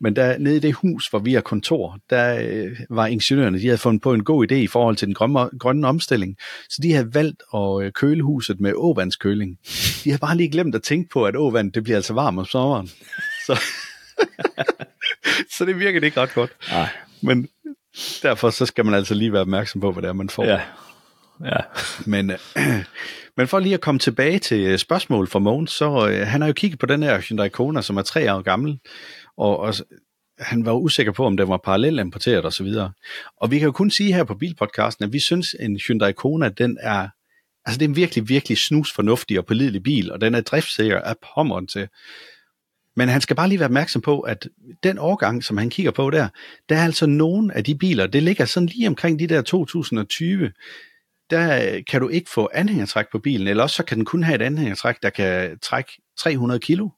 Men 0.00 0.16
der 0.16 0.38
nede 0.38 0.56
i 0.56 0.60
det 0.60 0.74
hus, 0.74 1.06
hvor 1.06 1.18
vi 1.18 1.34
har 1.34 1.40
kontor, 1.40 1.98
der 2.10 2.38
øh, 2.42 2.76
var 2.90 3.06
ingeniørerne, 3.06 3.58
de 3.58 3.66
havde 3.66 3.78
fundet 3.78 4.02
på 4.02 4.14
en 4.14 4.24
god 4.24 4.52
idé 4.52 4.54
i 4.54 4.66
forhold 4.66 4.96
til 4.96 5.06
den 5.06 5.14
grønne, 5.14 5.58
grønne 5.58 5.88
omstilling. 5.88 6.36
Så 6.68 6.80
de 6.82 6.92
havde 6.92 7.14
valgt 7.14 7.42
at 7.54 7.82
øh, 7.82 7.92
køle 7.92 8.22
huset 8.22 8.60
med 8.60 8.72
åvandskøling. 8.76 9.58
De 10.04 10.10
har 10.10 10.18
bare 10.18 10.36
lige 10.36 10.50
glemt 10.50 10.74
at 10.74 10.82
tænke 10.82 11.08
på, 11.12 11.24
at 11.24 11.36
åvand, 11.36 11.72
det 11.72 11.84
bliver 11.84 11.96
altså 11.96 12.14
varmt 12.14 12.38
om 12.38 12.44
sommeren. 12.44 12.90
Så, 13.46 13.62
så 15.58 15.64
det 15.64 15.78
virker 15.78 16.00
det 16.00 16.06
ikke 16.06 16.20
ret 16.20 16.34
godt. 16.34 16.50
Nej. 16.70 16.88
Men 17.20 17.48
derfor 18.22 18.50
så 18.50 18.66
skal 18.66 18.84
man 18.84 18.94
altså 18.94 19.14
lige 19.14 19.32
være 19.32 19.42
opmærksom 19.42 19.80
på, 19.80 19.92
hvad 19.92 20.02
det 20.02 20.08
er, 20.08 20.12
man 20.12 20.28
får. 20.28 20.44
Ja. 20.44 20.60
Ja. 21.44 21.60
Men, 22.06 22.30
øh, 22.30 22.38
men 23.36 23.48
for 23.48 23.58
lige 23.58 23.74
at 23.74 23.80
komme 23.80 23.98
tilbage 23.98 24.38
til 24.38 24.58
spørgsmålet 24.58 24.80
spørgsmål 24.80 25.28
fra 25.28 25.38
Mogens, 25.38 25.70
så 25.70 26.08
øh, 26.08 26.26
han 26.26 26.40
har 26.40 26.48
jo 26.48 26.54
kigget 26.54 26.80
på 26.80 26.86
den 26.86 27.02
her 27.02 27.20
Hyundai 27.20 27.48
Kona, 27.48 27.82
som 27.82 27.96
er 27.96 28.02
tre 28.02 28.34
år 28.34 28.42
gammel, 28.42 28.78
og, 29.36 29.58
og 29.58 29.74
han 30.38 30.66
var 30.66 30.72
usikker 30.72 31.12
på, 31.12 31.26
om 31.26 31.36
den 31.36 31.48
var 31.48 31.60
parallelt 31.64 32.00
importeret 32.00 32.44
og 32.44 32.52
så 32.52 32.64
videre. 32.64 32.92
Og 33.36 33.50
vi 33.50 33.58
kan 33.58 33.66
jo 33.66 33.72
kun 33.72 33.90
sige 33.90 34.14
her 34.14 34.24
på 34.24 34.34
Bilpodcasten, 34.34 35.04
at 35.04 35.12
vi 35.12 35.20
synes, 35.20 35.54
en 35.60 35.80
Hyundai 35.86 36.12
Kona, 36.12 36.48
den 36.48 36.78
er, 36.80 37.08
altså 37.64 37.78
det 37.78 37.84
er 37.84 37.88
en 37.88 37.96
virkelig, 37.96 38.28
virkelig 38.28 38.58
snusfornuftig 38.58 39.38
og 39.38 39.46
pålidelig 39.46 39.82
bil, 39.82 40.12
og 40.12 40.20
den 40.20 40.34
er 40.34 40.40
driftsikker 40.40 41.00
af 41.00 41.14
pommeren 41.34 41.66
til. 41.66 41.88
Men 42.96 43.08
han 43.08 43.20
skal 43.20 43.36
bare 43.36 43.48
lige 43.48 43.58
være 43.58 43.68
opmærksom 43.68 44.02
på, 44.02 44.20
at 44.20 44.48
den 44.82 44.98
årgang, 44.98 45.44
som 45.44 45.56
han 45.56 45.70
kigger 45.70 45.92
på 45.92 46.10
der, 46.10 46.28
der 46.68 46.76
er 46.76 46.84
altså 46.84 47.06
nogen 47.06 47.50
af 47.50 47.64
de 47.64 47.74
biler, 47.74 48.06
det 48.06 48.22
ligger 48.22 48.44
sådan 48.44 48.66
lige 48.66 48.88
omkring 48.88 49.18
de 49.18 49.26
der 49.26 49.42
2020, 49.42 50.52
der 51.32 51.74
øh, 51.74 51.82
kan 51.90 52.00
du 52.00 52.08
ikke 52.08 52.30
få 52.30 52.50
anhængertræk 52.54 53.06
på 53.12 53.18
bilen, 53.18 53.48
eller 53.48 53.62
også 53.62 53.76
så 53.76 53.82
kan 53.82 53.96
den 53.96 54.04
kun 54.04 54.22
have 54.22 54.34
et 54.34 54.42
anhængertræk, 54.42 54.96
der 55.02 55.10
kan 55.10 55.58
trække 55.58 55.92
300 56.18 56.60
kilo. 56.60 56.88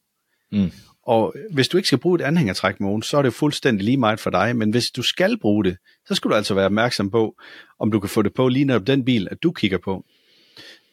Mm. 0.52 0.70
Og 1.06 1.34
hvis 1.52 1.68
du 1.68 1.76
ikke 1.76 1.86
skal 1.86 1.98
bruge 1.98 2.20
et 2.20 2.24
anhængertræk, 2.24 2.80
Mogens, 2.80 3.06
så 3.06 3.18
er 3.18 3.22
det 3.22 3.34
fuldstændig 3.34 3.84
lige 3.84 3.96
meget 3.96 4.20
for 4.20 4.30
dig. 4.30 4.56
Men 4.56 4.70
hvis 4.70 4.86
du 4.86 5.02
skal 5.02 5.38
bruge 5.38 5.64
det, 5.64 5.76
så 6.06 6.14
skal 6.14 6.30
du 6.30 6.34
altså 6.34 6.54
være 6.54 6.66
opmærksom 6.66 7.10
på, 7.10 7.34
om 7.80 7.92
du 7.92 8.00
kan 8.00 8.10
få 8.10 8.22
det 8.22 8.34
på 8.34 8.48
lige 8.48 8.64
netop 8.64 8.86
den 8.86 9.04
bil, 9.04 9.28
at 9.30 9.42
du 9.42 9.52
kigger 9.52 9.78
på. 9.84 10.04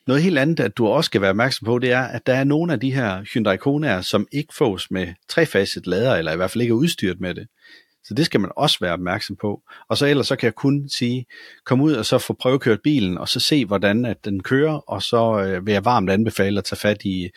Noget 0.08 0.24
helt 0.24 0.38
andet, 0.38 0.60
at 0.60 0.78
du 0.78 0.88
også 0.88 1.06
skal 1.06 1.22
være 1.22 1.30
opmærksom 1.30 1.66
på, 1.66 1.80
det 1.80 1.92
er, 1.92 2.02
at 2.02 2.28
der 2.28 2.34
er 2.34 2.44
nogle 2.44 2.74
af 2.74 2.80
de 2.80 2.94
her 2.94 3.24
Hyundai 3.34 3.58
Konaer, 3.58 4.02
som 4.02 4.28
ikke 4.32 4.54
fås 4.58 4.92
med 4.92 5.08
trefaset 5.30 5.88
lader, 5.88 6.16
eller 6.16 6.34
i 6.34 6.36
hvert 6.36 6.52
fald 6.52 6.62
ikke 6.62 6.72
er 6.72 6.76
udstyret 6.76 7.20
med 7.20 7.36
det. 7.36 7.48
Så 8.04 8.14
det 8.14 8.26
skal 8.26 8.40
man 8.40 8.52
også 8.58 8.78
være 8.82 8.94
opmærksom 8.94 9.36
på. 9.42 9.62
Og 9.90 9.98
så 9.98 10.06
ellers 10.06 10.28
så 10.28 10.36
kan 10.36 10.46
jeg 10.46 10.56
kun 10.56 10.90
sige, 10.90 11.26
kom 11.66 11.82
ud 11.82 11.94
og 11.94 12.06
så 12.06 12.18
få 12.18 12.34
prøvekørt 12.34 12.80
bilen, 12.84 13.18
og 13.18 13.30
så 13.30 13.40
se, 13.40 13.66
hvordan 13.66 14.06
at 14.06 14.26
den 14.26 14.44
kører, 14.44 14.74
og 14.74 15.02
så 15.02 15.44
øh, 15.46 15.66
vil 15.66 15.72
jeg 15.72 15.86
varmt 15.86 16.10
anbefale 16.10 16.58
at 16.58 16.64
tage 16.64 16.80
fat 16.80 17.04
i 17.06 17.30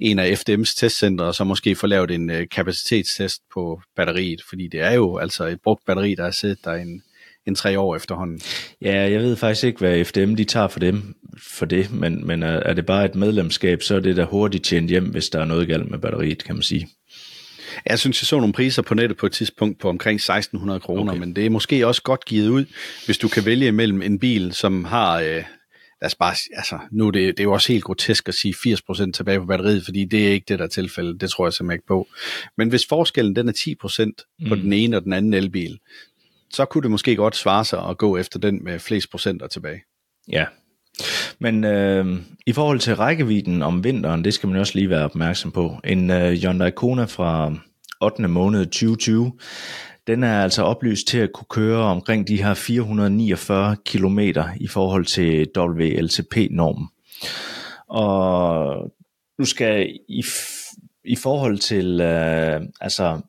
en 0.00 0.18
af 0.18 0.32
FDM's 0.32 0.74
testcentre, 0.76 1.24
og 1.24 1.34
så 1.34 1.44
måske 1.44 1.74
få 1.74 1.86
lavet 1.86 2.10
en 2.10 2.30
øh, 2.30 2.46
kapacitetstest 2.50 3.42
på 3.54 3.80
batteriet, 3.96 4.42
fordi 4.48 4.68
det 4.68 4.80
er 4.80 4.92
jo 4.92 5.16
altså 5.16 5.44
et 5.44 5.58
brugt 5.64 5.84
batteri, 5.86 6.14
der 6.14 6.24
er 6.24 6.30
siddet 6.30 6.58
der 6.64 6.72
en, 6.72 7.02
en 7.46 7.54
tre 7.54 7.78
år 7.78 7.96
efterhånden. 7.96 8.40
Ja, 8.82 9.10
jeg 9.10 9.20
ved 9.20 9.36
faktisk 9.36 9.64
ikke, 9.64 9.78
hvad 9.78 10.04
FDM 10.04 10.34
de 10.34 10.44
tager 10.44 10.68
for 10.68 10.80
dem 10.80 11.14
for 11.56 11.66
det, 11.66 11.92
men, 11.92 12.26
men 12.26 12.42
er 12.42 12.48
er 12.48 12.74
det 12.74 12.86
bare 12.86 13.04
et 13.04 13.14
medlemskab, 13.14 13.82
så 13.82 13.96
er 13.96 14.00
det 14.00 14.16
da 14.16 14.24
hurtigt 14.24 14.64
tjent 14.64 14.90
hjem, 14.90 15.04
hvis 15.10 15.28
der 15.28 15.40
er 15.40 15.44
noget 15.44 15.68
galt 15.68 15.90
med 15.90 15.98
batteriet, 15.98 16.44
kan 16.44 16.54
man 16.54 16.62
sige. 16.62 16.88
Jeg 17.86 17.98
synes, 17.98 18.22
jeg 18.22 18.26
så 18.26 18.36
nogle 18.38 18.52
priser 18.52 18.82
på 18.82 18.94
nettet 18.94 19.18
på 19.18 19.26
et 19.26 19.32
tidspunkt 19.32 19.78
på 19.80 19.88
omkring 19.88 20.16
1600 20.16 20.80
kroner, 20.80 21.12
Okay. 21.12 21.20
men 21.20 21.36
det 21.36 21.46
er 21.46 21.50
måske 21.50 21.86
også 21.86 22.02
godt 22.02 22.24
givet 22.24 22.48
ud, 22.48 22.64
hvis 23.06 23.18
du 23.18 23.28
kan 23.28 23.44
vælge 23.44 23.66
imellem 23.66 24.02
en 24.02 24.18
bil, 24.18 24.52
som 24.52 24.84
har, 24.84 25.20
øh, 25.20 25.24
lad 25.26 25.44
os 26.02 26.14
bare, 26.14 26.34
altså 26.56 26.78
nu 26.92 27.06
er 27.06 27.10
det, 27.10 27.22
det 27.36 27.40
er 27.40 27.44
jo 27.44 27.52
også 27.52 27.72
helt 27.72 27.84
grotesk 27.84 28.28
at 28.28 28.34
sige 28.34 28.54
80% 28.54 29.12
tilbage 29.12 29.38
på 29.40 29.46
batteriet, 29.46 29.84
fordi 29.84 30.04
det 30.04 30.26
er 30.28 30.32
ikke 30.32 30.44
det, 30.48 30.58
der 30.58 30.64
er 30.64 30.68
tilfældet, 30.68 31.20
det 31.20 31.30
tror 31.30 31.46
jeg 31.46 31.52
simpelthen 31.52 31.76
ikke 31.76 31.86
på. 31.86 32.08
Men 32.56 32.68
hvis 32.68 32.86
forskellen 32.88 33.36
den 33.36 33.48
er 33.48 33.52
10% 33.52 34.48
på 34.48 34.54
Mm. 34.54 34.60
den 34.60 34.72
ene 34.72 34.96
og 34.96 35.04
den 35.04 35.12
anden 35.12 35.34
elbil, 35.34 35.78
så 36.52 36.64
kunne 36.64 36.82
det 36.82 36.90
måske 36.90 37.16
godt 37.16 37.36
svare 37.36 37.64
sig 37.64 37.86
at 37.88 37.98
gå 37.98 38.16
efter 38.16 38.38
den 38.38 38.64
med 38.64 38.78
flest 38.78 39.10
procenter 39.10 39.46
tilbage. 39.46 39.82
Ja. 40.32 40.44
Men 41.38 41.64
øh, 41.64 42.20
i 42.46 42.52
forhold 42.52 42.78
til 42.78 42.96
rækkevidden 42.96 43.62
om 43.62 43.84
vinteren, 43.84 44.24
det 44.24 44.34
skal 44.34 44.48
man 44.48 44.58
også 44.58 44.72
lige 44.74 44.90
være 44.90 45.04
opmærksom 45.04 45.50
på. 45.52 45.76
En 45.84 46.10
øh, 46.10 46.32
Hyundai 46.32 46.70
Kona 46.70 47.04
fra 47.04 47.54
8. 48.00 48.28
måned 48.28 48.66
2020, 48.66 49.32
den 50.06 50.22
er 50.22 50.42
altså 50.42 50.62
oplyst 50.62 51.06
til 51.06 51.18
at 51.18 51.32
kunne 51.32 51.46
køre 51.50 51.82
omkring 51.82 52.28
de 52.28 52.42
her 52.42 52.54
449 52.54 53.76
km 53.84 54.18
i 54.56 54.66
forhold 54.68 55.04
til 55.04 55.48
WLTP-normen. 55.58 56.88
Og 57.88 58.92
du 59.38 59.44
skal 59.44 59.98
i, 60.08 60.20
f- 60.20 61.02
i 61.04 61.16
forhold 61.16 61.58
til 61.58 62.00
øh, 62.00 62.60
altså 62.80 63.20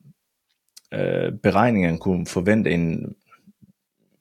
øh, 0.94 1.32
beregningerne 1.44 1.98
kunne 1.98 2.26
forvente 2.26 2.72
en 2.72 3.16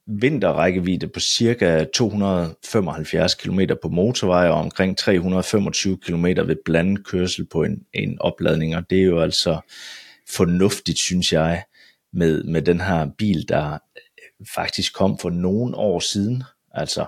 vinterrækkevidde 0.06 1.08
på 1.08 1.20
cirka 1.20 1.84
275 1.94 3.34
km 3.34 3.60
på 3.82 3.88
motorvej 3.88 4.48
og 4.48 4.54
omkring 4.54 4.98
325 4.98 5.98
km 5.98 6.24
ved 6.24 6.56
blandet 6.64 7.06
kørsel 7.06 7.46
på 7.46 7.62
en, 7.62 7.82
en 7.92 8.20
opladning, 8.20 8.76
og 8.76 8.90
det 8.90 8.98
er 8.98 9.04
jo 9.04 9.20
altså 9.20 9.60
fornuftigt, 10.28 10.98
synes 10.98 11.32
jeg, 11.32 11.64
med, 12.12 12.44
med 12.44 12.62
den 12.62 12.80
her 12.80 13.08
bil, 13.18 13.48
der 13.48 13.72
øh, 13.72 14.46
faktisk 14.54 14.94
kom 14.94 15.18
for 15.18 15.30
nogle 15.30 15.76
år 15.76 16.00
siden. 16.00 16.42
Altså, 16.74 17.06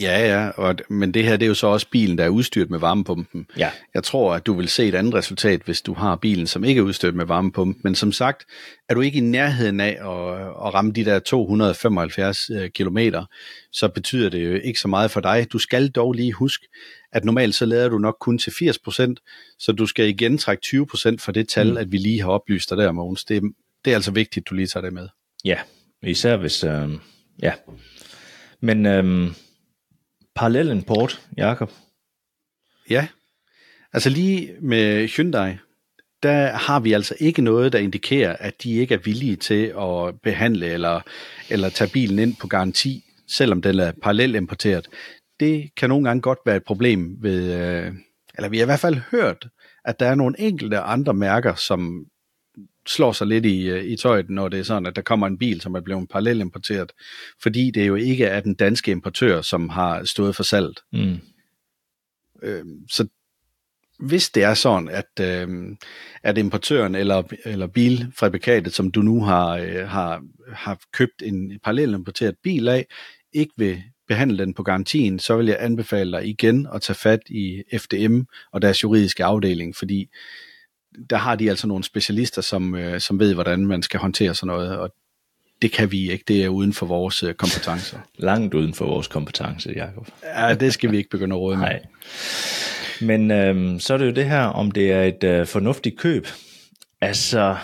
Ja, 0.00 0.26
ja, 0.42 0.48
og, 0.48 0.74
men 0.88 1.14
det 1.14 1.24
her 1.24 1.36
det 1.36 1.46
er 1.46 1.48
jo 1.48 1.54
så 1.54 1.66
også 1.66 1.86
bilen, 1.90 2.18
der 2.18 2.24
er 2.24 2.28
udstyret 2.28 2.70
med 2.70 2.78
varmepumpen. 2.78 3.46
ja, 3.56 3.70
Jeg 3.94 4.04
tror, 4.04 4.34
at 4.34 4.46
du 4.46 4.52
vil 4.52 4.68
se 4.68 4.84
et 4.88 4.94
andet 4.94 5.14
resultat, 5.14 5.60
hvis 5.64 5.82
du 5.82 5.94
har 5.94 6.16
bilen, 6.16 6.46
som 6.46 6.64
ikke 6.64 6.78
er 6.78 6.82
udstyret 6.82 7.14
med 7.14 7.24
varmepumpe. 7.26 7.80
Men 7.84 7.94
som 7.94 8.12
sagt, 8.12 8.44
er 8.88 8.94
du 8.94 9.00
ikke 9.00 9.18
i 9.18 9.20
nærheden 9.20 9.80
af 9.80 9.88
at, 9.88 10.40
at 10.66 10.74
ramme 10.74 10.92
de 10.92 11.04
der 11.04 11.18
275 11.18 12.50
øh, 12.50 12.70
kilometer, 12.70 13.24
så 13.72 13.88
betyder 13.88 14.28
det 14.28 14.44
jo 14.44 14.54
ikke 14.64 14.80
så 14.80 14.88
meget 14.88 15.10
for 15.10 15.20
dig. 15.20 15.46
Du 15.52 15.58
skal 15.58 15.88
dog 15.88 16.12
lige 16.12 16.32
huske, 16.32 16.66
at 17.12 17.24
normalt 17.24 17.54
så 17.54 17.66
lader 17.66 17.88
du 17.88 17.98
nok 17.98 18.16
kun 18.20 18.38
til 18.38 18.50
80%, 18.50 19.14
så 19.58 19.72
du 19.72 19.86
skal 19.86 20.08
igen 20.08 20.38
trække 20.38 20.62
20% 20.66 21.16
for 21.18 21.32
det 21.32 21.48
tal, 21.48 21.70
Mm. 21.70 21.76
at 21.76 21.92
vi 21.92 21.96
lige 21.96 22.20
har 22.22 22.28
oplyst 22.30 22.70
dig 22.70 22.78
der, 22.78 22.92
Mogens. 22.92 23.24
Det, 23.24 23.36
er- 23.36 23.50
det 23.84 23.90
er 23.90 23.94
altså 23.94 24.10
vigtigt, 24.10 24.44
at 24.44 24.50
du 24.50 24.54
lige 24.54 24.66
tager 24.66 24.84
det 24.84 24.92
med. 24.92 25.08
ja, 25.44 25.58
især 26.02 26.36
hvis, 26.36 26.64
øh, 26.64 26.88
ja. 27.42 27.52
Men 28.60 28.86
øh, 28.86 29.30
parallel 30.38 30.70
import, 30.70 31.20
Jakob, 31.36 31.70
Ja, 32.90 33.08
altså 33.92 34.10
lige 34.10 34.54
med 34.60 35.08
Hyundai, 35.08 35.56
der 36.22 36.46
har 36.46 36.80
vi 36.80 36.92
altså 36.92 37.14
ikke 37.20 37.42
noget, 37.42 37.72
der 37.72 37.78
indikerer, 37.78 38.36
at 38.40 38.62
de 38.62 38.72
ikke 38.72 38.94
er 38.94 38.98
villige 38.98 39.36
til 39.36 39.74
at 39.80 40.20
behandle 40.22 40.66
eller, 40.66 41.00
eller 41.50 41.68
tage 41.68 41.90
bilen 41.92 42.18
ind 42.18 42.36
på 42.40 42.46
garanti, 42.46 43.04
selvom 43.28 43.62
den 43.62 43.78
er 43.78 43.92
parallel 44.02 44.34
importeret. 44.34 44.88
Det 45.40 45.70
kan 45.76 45.88
nogle 45.88 46.08
gange 46.08 46.20
godt 46.20 46.38
være 46.46 46.56
et 46.56 46.64
problem 46.64 47.16
ved, 47.22 47.52
øh, 47.52 47.92
eller 48.34 48.48
vi 48.48 48.58
har 48.58 48.64
i 48.64 48.72
hvert 48.72 48.80
fald 48.80 49.00
hørt, 49.10 49.48
at 49.84 50.00
der 50.00 50.06
er 50.06 50.14
nogle 50.14 50.40
enkelte 50.40 50.78
andre 50.78 51.14
mærker, 51.14 51.54
som 51.54 52.04
slår 52.88 53.12
sig 53.12 53.26
lidt 53.26 53.46
i, 53.46 53.68
øh, 53.68 53.84
i 53.84 53.96
tøjet, 53.96 54.30
når 54.30 54.48
det 54.48 54.60
er 54.60 54.64
sådan, 54.64 54.86
at 54.86 54.96
der 54.96 55.02
kommer 55.02 55.26
en 55.26 55.38
bil, 55.38 55.60
som 55.60 55.74
er 55.74 55.80
blevet 55.80 56.08
parallelt 56.08 56.40
importeret, 56.40 56.92
fordi 57.42 57.70
det 57.70 57.88
jo 57.88 57.94
ikke 57.94 58.24
er 58.24 58.40
den 58.40 58.54
danske 58.54 58.90
importør, 58.90 59.42
som 59.42 59.68
har 59.68 60.04
stået 60.04 60.36
for 60.36 60.42
salget. 60.42 60.80
mm, 60.92 61.20
Øh, 62.42 62.64
så 62.90 63.08
hvis 63.98 64.30
det 64.30 64.42
er 64.42 64.54
sådan, 64.54 64.88
at, 64.88 65.20
øh, 65.20 65.76
at 66.22 66.38
importøren 66.38 66.94
eller, 66.94 67.22
eller 67.44 67.66
bilfabrikatet, 67.66 68.74
som 68.74 68.90
du 68.90 69.02
nu 69.02 69.24
har, 69.24 69.48
øh, 69.56 69.88
har, 69.88 70.22
har 70.52 70.80
købt 70.92 71.22
en 71.22 71.60
parallelt 71.64 71.94
importeret 71.94 72.34
bil 72.42 72.68
af, 72.68 72.86
ikke 73.32 73.52
vil 73.56 73.82
behandle 74.08 74.38
den 74.38 74.54
på 74.54 74.62
garantien, 74.62 75.18
så 75.18 75.36
vil 75.36 75.46
jeg 75.46 75.56
anbefale 75.60 76.12
dig 76.12 76.26
igen 76.26 76.68
at 76.74 76.82
tage 76.82 76.96
fat 76.96 77.20
i 77.28 77.62
FDM 77.78 78.20
og 78.52 78.62
deres 78.62 78.82
juridiske 78.82 79.24
afdeling, 79.24 79.76
fordi 79.76 80.08
der 81.10 81.16
har 81.16 81.36
de 81.36 81.50
altså 81.50 81.66
nogle 81.66 81.84
specialister, 81.84 82.42
som, 82.42 82.74
øh, 82.74 83.00
som 83.00 83.18
ved, 83.18 83.34
hvordan 83.34 83.66
man 83.66 83.82
skal 83.82 84.00
håndtere 84.00 84.34
sådan 84.34 84.46
noget, 84.46 84.78
og 84.78 84.90
det 85.62 85.72
kan 85.72 85.92
vi 85.92 86.10
ikke. 86.10 86.24
Det 86.28 86.44
er 86.44 86.48
uden 86.48 86.72
for 86.72 86.86
vores 86.86 87.22
øh, 87.22 87.34
kompetencer. 87.34 87.98
Langt 88.18 88.54
uden 88.54 88.74
for 88.74 88.86
vores 88.86 89.06
kompetence, 89.06 89.72
Jacob. 89.76 90.08
Ja, 90.36 90.54
det 90.54 90.72
skal 90.72 90.92
vi 90.92 90.96
ikke 90.96 91.10
begynde 91.10 91.34
at 91.34 91.40
råde 91.40 91.56
med. 91.56 91.66
Nej. 91.66 91.82
Men 93.00 93.30
øhm, 93.30 93.80
så 93.80 93.94
er 93.94 93.98
det 93.98 94.06
jo 94.06 94.10
det 94.10 94.24
her, 94.24 94.42
om 94.42 94.70
det 94.70 94.92
er 94.92 95.02
et 95.02 95.24
øh, 95.24 95.46
fornuftigt 95.46 95.98
køb. 95.98 96.26
Altså, 97.00 97.56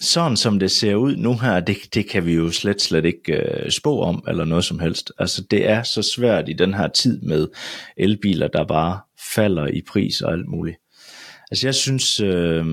sådan 0.00 0.36
som 0.36 0.58
det 0.58 0.70
ser 0.70 0.94
ud 0.94 1.16
nu 1.16 1.38
her, 1.38 1.60
det, 1.60 1.76
det 1.94 2.08
kan 2.08 2.26
vi 2.26 2.34
jo 2.34 2.50
slet, 2.50 2.82
slet 2.82 3.04
ikke 3.04 3.32
øh, 3.32 3.70
spå 3.70 4.00
om, 4.00 4.24
eller 4.28 4.44
noget 4.44 4.64
som 4.64 4.78
helst. 4.78 5.12
Altså, 5.18 5.42
det 5.50 5.70
er 5.70 5.82
så 5.82 6.12
svært 6.16 6.48
i 6.48 6.52
den 6.52 6.74
her 6.74 6.88
tid 6.88 7.20
med 7.20 7.48
elbiler, 7.96 8.48
der 8.48 8.64
bare 8.64 9.00
falder 9.34 9.66
i 9.66 9.82
pris 9.88 10.20
og 10.20 10.32
alt 10.32 10.48
muligt. 10.48 10.76
Altså, 11.52 11.66
jeg 11.66 11.74
synes, 11.74 12.20
øh, 12.20 12.66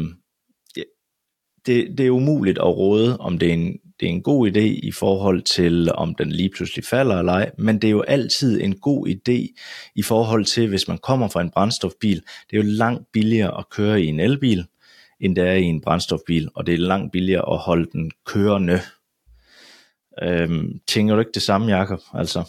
det, 1.65 1.97
det 1.97 2.05
er 2.05 2.09
umuligt 2.09 2.57
at 2.57 2.77
råde, 2.77 3.17
om 3.17 3.37
det 3.37 3.49
er, 3.49 3.53
en, 3.53 3.79
det 3.99 4.05
er 4.05 4.09
en 4.09 4.23
god 4.23 4.49
idé 4.49 4.59
i 4.59 4.91
forhold 4.91 5.41
til, 5.41 5.91
om 5.93 6.15
den 6.15 6.31
lige 6.31 6.49
pludselig 6.49 6.85
falder 6.85 7.19
eller 7.19 7.33
ej, 7.33 7.51
men 7.57 7.81
det 7.81 7.87
er 7.87 7.91
jo 7.91 8.01
altid 8.01 8.61
en 8.61 8.79
god 8.79 9.07
idé 9.07 9.55
i 9.95 10.01
forhold 10.01 10.45
til, 10.45 10.67
hvis 10.67 10.87
man 10.87 10.97
kommer 10.97 11.27
fra 11.27 11.41
en 11.41 11.49
brændstofbil. 11.49 12.15
Det 12.15 12.59
er 12.59 12.63
jo 12.63 12.69
langt 12.69 13.11
billigere 13.13 13.57
at 13.57 13.69
køre 13.69 14.01
i 14.01 14.05
en 14.05 14.19
elbil, 14.19 14.65
end 15.19 15.35
det 15.35 15.47
er 15.47 15.53
i 15.53 15.63
en 15.63 15.81
brændstofbil, 15.81 16.49
og 16.55 16.65
det 16.65 16.73
er 16.73 16.77
langt 16.77 17.11
billigere 17.11 17.53
at 17.53 17.57
holde 17.57 17.89
den 17.91 18.11
kørende. 18.25 18.79
Øhm, 20.23 20.79
tænker 20.87 21.13
du 21.13 21.19
ikke 21.19 21.31
det 21.33 21.41
samme, 21.41 21.77
Jacob? 21.77 21.99
Altså? 22.13 22.43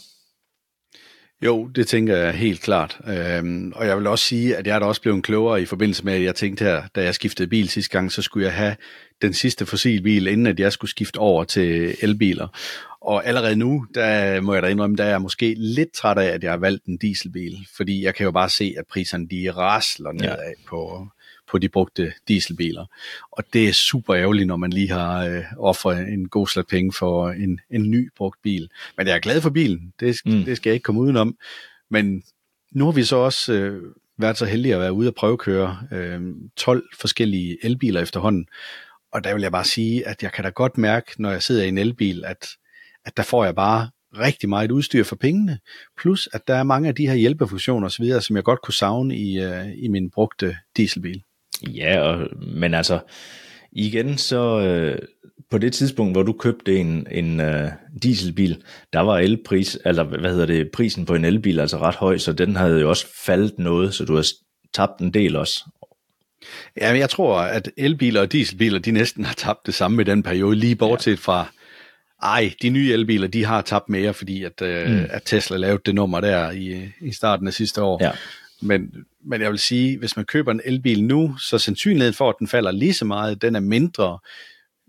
Jo, 1.42 1.66
det 1.66 1.88
tænker 1.88 2.16
jeg 2.16 2.34
helt 2.34 2.60
klart. 2.60 2.98
Øhm, 3.06 3.72
og 3.76 3.86
jeg 3.86 3.98
vil 3.98 4.06
også 4.06 4.24
sige, 4.24 4.56
at 4.56 4.66
jeg 4.66 4.74
er 4.74 4.78
da 4.78 4.84
også 4.84 5.02
blevet 5.02 5.24
klogere 5.24 5.62
i 5.62 5.64
forbindelse 5.64 6.04
med, 6.04 6.12
at 6.12 6.22
jeg 6.22 6.34
tænkte 6.34 6.64
her, 6.64 6.82
da 6.94 7.02
jeg 7.02 7.14
skiftede 7.14 7.48
bil 7.48 7.68
sidste 7.68 7.92
gang, 7.92 8.12
så 8.12 8.22
skulle 8.22 8.46
jeg 8.46 8.54
have 8.54 8.76
den 9.22 9.32
sidste 9.32 9.66
fossilbil, 9.66 10.26
inden 10.26 10.46
at 10.46 10.60
jeg 10.60 10.72
skulle 10.72 10.90
skifte 10.90 11.18
over 11.18 11.44
til 11.44 11.96
elbiler. 12.00 12.48
Og 13.00 13.26
allerede 13.26 13.56
nu, 13.56 13.86
der 13.94 14.40
må 14.40 14.54
jeg 14.54 14.62
da 14.62 14.68
indrømme, 14.68 14.96
der 14.96 15.04
er 15.04 15.08
jeg 15.08 15.22
måske 15.22 15.54
lidt 15.58 15.92
træt 15.92 16.18
af, 16.18 16.26
at 16.26 16.42
jeg 16.42 16.52
har 16.52 16.58
valgt 16.58 16.84
en 16.84 16.96
dieselbil, 16.96 17.56
fordi 17.76 18.04
jeg 18.04 18.14
kan 18.14 18.24
jo 18.24 18.30
bare 18.30 18.48
se, 18.48 18.74
at 18.78 18.84
priserne 18.90 19.28
de 19.28 19.50
rasler 19.56 20.12
nedad 20.12 20.28
ja. 20.28 20.68
på, 20.68 21.08
på 21.50 21.58
de 21.58 21.68
brugte 21.68 22.12
dieselbiler. 22.28 22.86
Og 23.32 23.44
det 23.52 23.68
er 23.68 23.72
super 23.72 24.14
ærgerligt, 24.16 24.46
når 24.46 24.56
man 24.56 24.70
lige 24.70 24.90
har 24.90 25.24
øh, 25.24 25.44
offret 25.58 26.08
en 26.08 26.28
god 26.28 26.46
slat 26.46 26.66
penge 26.66 26.92
for 26.92 27.30
en, 27.30 27.60
en 27.70 27.90
ny 27.90 28.10
brugt 28.16 28.42
bil. 28.42 28.70
Men 28.96 29.06
jeg 29.06 29.14
er 29.14 29.20
glad 29.20 29.40
for 29.40 29.50
bilen, 29.50 29.92
det, 30.00 30.16
mm. 30.24 30.44
det 30.44 30.56
skal 30.56 30.70
jeg 30.70 30.74
ikke 30.74 30.84
komme 30.84 31.00
udenom. 31.00 31.36
Men 31.90 32.22
nu 32.72 32.84
har 32.84 32.92
vi 32.92 33.04
så 33.04 33.16
også 33.16 33.52
øh, 33.52 33.82
været 34.18 34.38
så 34.38 34.44
heldige 34.44 34.74
at 34.74 34.80
være 34.80 34.92
ude 34.92 35.08
og 35.08 35.14
prøvekøre 35.14 35.78
øh, 35.92 36.20
12 36.56 36.88
forskellige 37.00 37.58
elbiler 37.62 38.00
efterhånden. 38.00 38.46
Og 39.12 39.24
der 39.24 39.34
vil 39.34 39.42
jeg 39.42 39.52
bare 39.52 39.64
sige, 39.64 40.06
at 40.06 40.22
jeg 40.22 40.32
kan 40.32 40.44
da 40.44 40.50
godt 40.50 40.78
mærke, 40.78 41.22
når 41.22 41.30
jeg 41.30 41.42
sidder 41.42 41.64
i 41.64 41.68
en 41.68 41.78
elbil, 41.78 42.24
at, 42.24 42.48
at 43.04 43.16
der 43.16 43.22
får 43.22 43.44
jeg 43.44 43.54
bare 43.54 43.90
rigtig 44.18 44.48
meget 44.48 44.70
udstyr 44.70 45.04
for 45.04 45.16
pengene, 45.16 45.58
plus 45.98 46.28
at 46.32 46.48
der 46.48 46.54
er 46.54 46.62
mange 46.62 46.88
af 46.88 46.94
de 46.94 47.06
her 47.06 47.14
hjælpefunktioner 47.14 47.86
osv., 47.86 48.20
som 48.20 48.36
jeg 48.36 48.44
godt 48.44 48.62
kunne 48.62 48.74
savne 48.74 49.16
i, 49.16 49.46
uh, 49.46 49.78
i 49.78 49.88
min 49.88 50.10
brugte 50.10 50.56
dieselbil. 50.76 51.22
Ja, 51.68 52.00
og, 52.00 52.28
men 52.56 52.74
altså, 52.74 52.98
igen 53.72 54.18
så, 54.18 54.60
øh, 54.60 54.98
på 55.50 55.58
det 55.58 55.72
tidspunkt, 55.72 56.14
hvor 56.14 56.22
du 56.22 56.32
købte 56.32 56.76
en, 56.76 57.06
en 57.10 57.40
øh, 57.40 57.68
dieselbil, 58.02 58.62
der 58.92 59.00
var 59.00 59.18
elpris, 59.18 59.78
eller 59.84 60.04
hvad 60.04 60.30
hedder 60.30 60.46
det, 60.46 60.70
prisen 60.70 61.06
på 61.06 61.14
en 61.14 61.24
elbil 61.24 61.60
altså 61.60 61.78
ret 61.78 61.94
høj, 61.94 62.18
så 62.18 62.32
den 62.32 62.56
havde 62.56 62.80
jo 62.80 62.88
også 62.88 63.06
faldet 63.24 63.58
noget, 63.58 63.94
så 63.94 64.04
du 64.04 64.14
har 64.14 64.26
tabt 64.74 65.00
en 65.00 65.14
del 65.14 65.36
også. 65.36 65.64
Ja, 66.80 66.92
men 66.92 67.00
jeg 67.00 67.10
tror, 67.10 67.38
at 67.40 67.70
elbiler 67.76 68.20
og 68.20 68.32
dieselbiler, 68.32 68.78
de 68.78 68.90
næsten 68.90 69.24
har 69.24 69.34
tabt 69.34 69.66
det 69.66 69.74
samme 69.74 70.02
i 70.02 70.04
den 70.04 70.22
periode, 70.22 70.56
lige 70.56 70.76
bortset 70.76 71.10
ja. 71.10 71.16
fra, 71.16 71.46
ej, 72.22 72.52
de 72.62 72.68
nye 72.68 72.92
elbiler, 72.92 73.28
de 73.28 73.44
har 73.44 73.62
tabt 73.62 73.88
mere, 73.88 74.14
fordi 74.14 74.44
at, 74.44 74.62
øh, 74.62 74.90
mm. 74.90 75.06
at 75.10 75.22
Tesla 75.24 75.56
lavede 75.56 75.82
det 75.86 75.94
nummer 75.94 76.20
der 76.20 76.50
i, 76.50 76.92
i 77.00 77.12
starten 77.12 77.46
af 77.46 77.54
sidste 77.54 77.82
år. 77.82 78.04
Ja. 78.04 78.10
Men, 78.60 78.94
men 79.24 79.40
jeg 79.40 79.50
vil 79.50 79.58
sige, 79.58 79.98
hvis 79.98 80.16
man 80.16 80.24
køber 80.24 80.52
en 80.52 80.60
elbil 80.64 81.04
nu, 81.04 81.36
så 81.38 81.58
sandsynligheden 81.58 82.14
for, 82.14 82.28
at 82.28 82.36
den 82.38 82.48
falder 82.48 82.70
lige 82.70 82.94
så 82.94 83.04
meget, 83.04 83.42
den 83.42 83.56
er 83.56 83.60
mindre, 83.60 84.18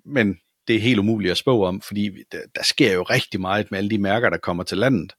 men 0.06 0.40
det 0.68 0.76
er 0.76 0.80
helt 0.80 1.00
umuligt 1.00 1.32
at 1.32 1.38
spå 1.38 1.66
om, 1.66 1.82
fordi 1.82 2.10
der, 2.32 2.40
der 2.56 2.64
sker 2.64 2.94
jo 2.94 3.04
rigtig 3.04 3.42
meget 3.42 3.72
med 3.72 3.78
alle 3.78 3.90
de 3.90 3.98
mærker, 3.98 4.30
der 4.30 4.38
kommer 4.38 4.64
til 4.64 4.78
landet. 4.78 5.14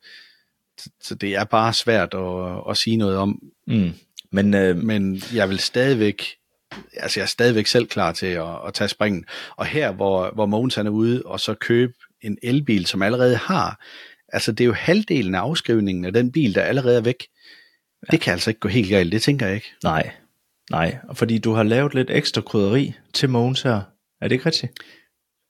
Så, 0.79 0.91
så 1.03 1.15
det 1.15 1.35
er 1.35 1.45
bare 1.45 1.73
svært 1.73 2.15
at, 2.15 2.71
at 2.71 2.77
sige 2.77 2.97
noget 2.97 3.17
om. 3.17 3.43
Mm. 3.67 3.91
Men, 4.31 4.55
øh... 4.55 4.77
men 4.77 5.23
jeg 5.35 5.49
vil 5.49 5.59
stadigvæk 5.59 6.25
altså 6.97 7.21
jeg 7.21 7.25
er 7.25 7.29
stadigvæk 7.29 7.67
selv 7.67 7.87
klar 7.87 8.13
til 8.13 8.27
at, 8.27 8.67
at 8.67 8.75
tage 8.75 8.89
springen. 8.89 9.25
Og 9.57 9.67
her, 9.67 9.93
hvor, 9.93 10.31
hvor 10.31 10.47
Mogens 10.47 10.75
han 10.75 10.87
er 10.87 10.91
ude 10.91 11.23
og 11.25 11.41
så 11.41 11.55
købe 11.55 11.93
en 12.21 12.39
elbil, 12.43 12.87
som 12.87 13.03
allerede 13.03 13.37
har, 13.37 13.81
altså 14.29 14.53
det 14.53 14.65
er 14.65 14.67
jo 14.67 14.73
halvdelen 14.73 15.35
af 15.35 15.41
afskrivningen 15.41 16.05
af 16.05 16.13
den 16.13 16.33
bil, 16.33 16.55
der 16.55 16.63
allerede 16.63 16.97
er 16.97 17.01
væk. 17.01 17.27
Det 18.11 18.21
kan 18.21 18.33
altså 18.33 18.51
ikke 18.51 18.61
gå 18.61 18.69
helt 18.69 18.89
galt, 18.89 19.13
det 19.13 19.23
tænker 19.23 19.47
jeg 19.47 19.55
ikke. 19.55 19.73
Nej, 19.85 20.11
nej, 20.71 20.97
fordi 21.15 21.39
du 21.39 21.53
har 21.53 21.63
lavet 21.63 21.95
lidt 21.95 22.11
ekstra 22.11 22.41
krydderi 22.41 22.95
til 23.15 23.31
Mogens 23.31 23.63
her. 23.63 23.81
Er 24.21 24.29
det 24.29 24.33
ikke 24.33 24.47
rigtigt? 24.47 24.73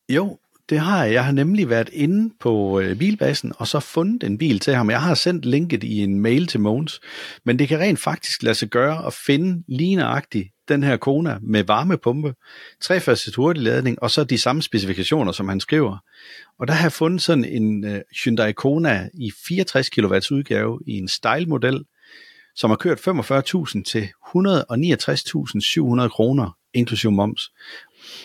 Jo, 0.08 0.38
det 0.68 0.80
har 0.80 1.04
jeg. 1.04 1.12
Jeg 1.12 1.24
har 1.24 1.32
nemlig 1.32 1.68
været 1.68 1.90
inde 1.92 2.34
på 2.40 2.80
øh, 2.80 2.96
bilbasen 2.96 3.52
og 3.56 3.68
så 3.68 3.80
fundet 3.80 4.22
en 4.22 4.38
bil 4.38 4.58
til 4.58 4.74
ham. 4.74 4.90
Jeg 4.90 5.02
har 5.02 5.14
sendt 5.14 5.44
linket 5.44 5.84
i 5.84 5.98
en 5.98 6.20
mail 6.20 6.46
til 6.46 6.60
Mogens, 6.60 7.00
men 7.44 7.58
det 7.58 7.68
kan 7.68 7.80
rent 7.80 8.00
faktisk 8.00 8.42
lade 8.42 8.54
sig 8.54 8.68
gøre 8.68 9.06
at 9.06 9.12
finde 9.12 9.64
lige 9.68 9.96
nøjagtigt 9.96 10.48
den 10.68 10.82
her 10.82 10.96
Kona 10.96 11.38
med 11.42 11.64
varmepumpe, 11.64 12.34
trefaset 12.80 13.34
hurtig 13.34 13.62
ladning 13.62 14.02
og 14.02 14.10
så 14.10 14.24
de 14.24 14.38
samme 14.38 14.62
specifikationer, 14.62 15.32
som 15.32 15.48
han 15.48 15.60
skriver. 15.60 15.98
Og 16.58 16.68
der 16.68 16.74
har 16.74 16.84
jeg 16.84 16.92
fundet 16.92 17.22
sådan 17.22 17.44
en 17.44 17.84
uh, 17.84 18.00
Hyundai 18.24 18.52
Kona 18.52 19.08
i 19.14 19.32
64 19.46 19.90
kW 19.90 20.14
udgave 20.30 20.80
i 20.86 20.92
en 20.92 21.08
style 21.08 21.46
model, 21.46 21.84
som 22.56 22.70
har 22.70 22.76
kørt 22.76 22.98
45.000 22.98 23.82
til 23.82 24.08
169.700 24.36 26.08
kroner, 26.08 26.56
inklusive 26.74 27.12
moms. 27.12 27.50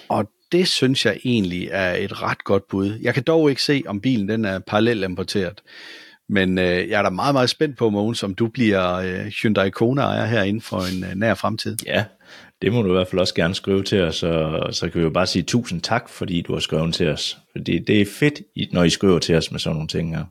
Og 0.09 0.29
det 0.51 0.67
synes 0.67 1.05
jeg 1.05 1.19
egentlig 1.25 1.69
er 1.71 1.93
et 1.93 2.21
ret 2.21 2.43
godt 2.43 2.67
bud. 2.67 2.99
Jeg 3.01 3.13
kan 3.13 3.23
dog 3.23 3.49
ikke 3.49 3.63
se, 3.63 3.83
om 3.87 4.01
bilen 4.01 4.29
den 4.29 4.45
er 4.45 4.59
parallelt 4.59 5.03
importeret. 5.03 5.61
Men 6.29 6.57
øh, 6.57 6.89
jeg 6.89 6.99
er 6.99 7.03
da 7.03 7.09
meget, 7.09 7.33
meget 7.33 7.49
spændt 7.49 7.77
på, 7.77 7.89
Mogens, 7.89 8.23
om 8.23 8.35
du 8.35 8.47
bliver 8.47 8.93
øh, 8.93 9.25
Hyundai 9.41 9.69
Kona-ejer 9.69 10.25
herinde 10.25 10.61
for 10.61 10.77
en 10.77 11.03
øh, 11.03 11.15
nær 11.15 11.33
fremtid. 11.33 11.77
Ja, 11.85 12.05
det 12.61 12.73
må 12.73 12.81
du 12.81 12.89
i 12.89 12.91
hvert 12.91 13.07
fald 13.07 13.21
også 13.21 13.35
gerne 13.35 13.55
skrive 13.55 13.83
til 13.83 14.01
os, 14.01 14.23
og 14.23 14.73
så 14.73 14.89
kan 14.89 14.99
vi 14.99 15.03
jo 15.03 15.09
bare 15.09 15.27
sige 15.27 15.43
tusind 15.43 15.81
tak, 15.81 16.09
fordi 16.09 16.41
du 16.41 16.53
har 16.53 16.59
skrevet 16.59 16.93
til 16.93 17.09
os. 17.09 17.37
Fordi 17.51 17.79
det 17.79 18.01
er 18.01 18.05
fedt, 18.19 18.41
når 18.73 18.83
I 18.83 18.89
skriver 18.89 19.19
til 19.19 19.35
os 19.35 19.51
med 19.51 19.59
sådan 19.59 19.75
nogle 19.75 19.87
ting 19.87 20.15
her. 20.17 20.23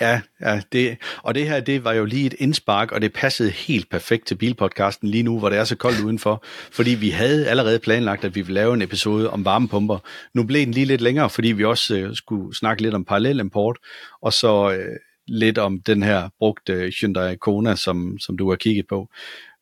Ja, 0.00 0.20
ja 0.40 0.60
det, 0.72 0.98
og 1.22 1.34
det 1.34 1.48
her, 1.48 1.60
det 1.60 1.84
var 1.84 1.92
jo 1.92 2.04
lige 2.04 2.26
et 2.26 2.34
indspark, 2.38 2.92
og 2.92 3.00
det 3.02 3.12
passede 3.12 3.50
helt 3.50 3.90
perfekt 3.90 4.26
til 4.26 4.34
bilpodcasten 4.34 5.08
lige 5.08 5.22
nu, 5.22 5.38
hvor 5.38 5.48
det 5.48 5.58
er 5.58 5.64
så 5.64 5.76
koldt 5.76 6.00
udenfor, 6.00 6.44
fordi 6.72 6.90
vi 6.90 7.10
havde 7.10 7.48
allerede 7.48 7.78
planlagt, 7.78 8.24
at 8.24 8.34
vi 8.34 8.40
ville 8.40 8.54
lave 8.54 8.74
en 8.74 8.82
episode 8.82 9.30
om 9.30 9.44
varmepumper. 9.44 9.98
Nu 10.34 10.44
blev 10.44 10.64
den 10.66 10.74
lige 10.74 10.86
lidt 10.86 11.00
længere, 11.00 11.30
fordi 11.30 11.52
vi 11.52 11.64
også 11.64 11.96
øh, 11.96 12.14
skulle 12.14 12.56
snakke 12.56 12.82
lidt 12.82 12.94
om 12.94 13.04
parallelimport, 13.04 13.78
og 14.22 14.32
så 14.32 14.70
øh, 14.70 14.96
lidt 15.28 15.58
om 15.58 15.80
den 15.80 16.02
her 16.02 16.28
brugte 16.38 16.72
øh, 16.72 16.92
Hyundai 17.00 17.36
Kona, 17.36 17.76
som, 17.76 18.18
som 18.18 18.38
du 18.38 18.48
har 18.48 18.56
kigget 18.56 18.86
på. 18.88 19.08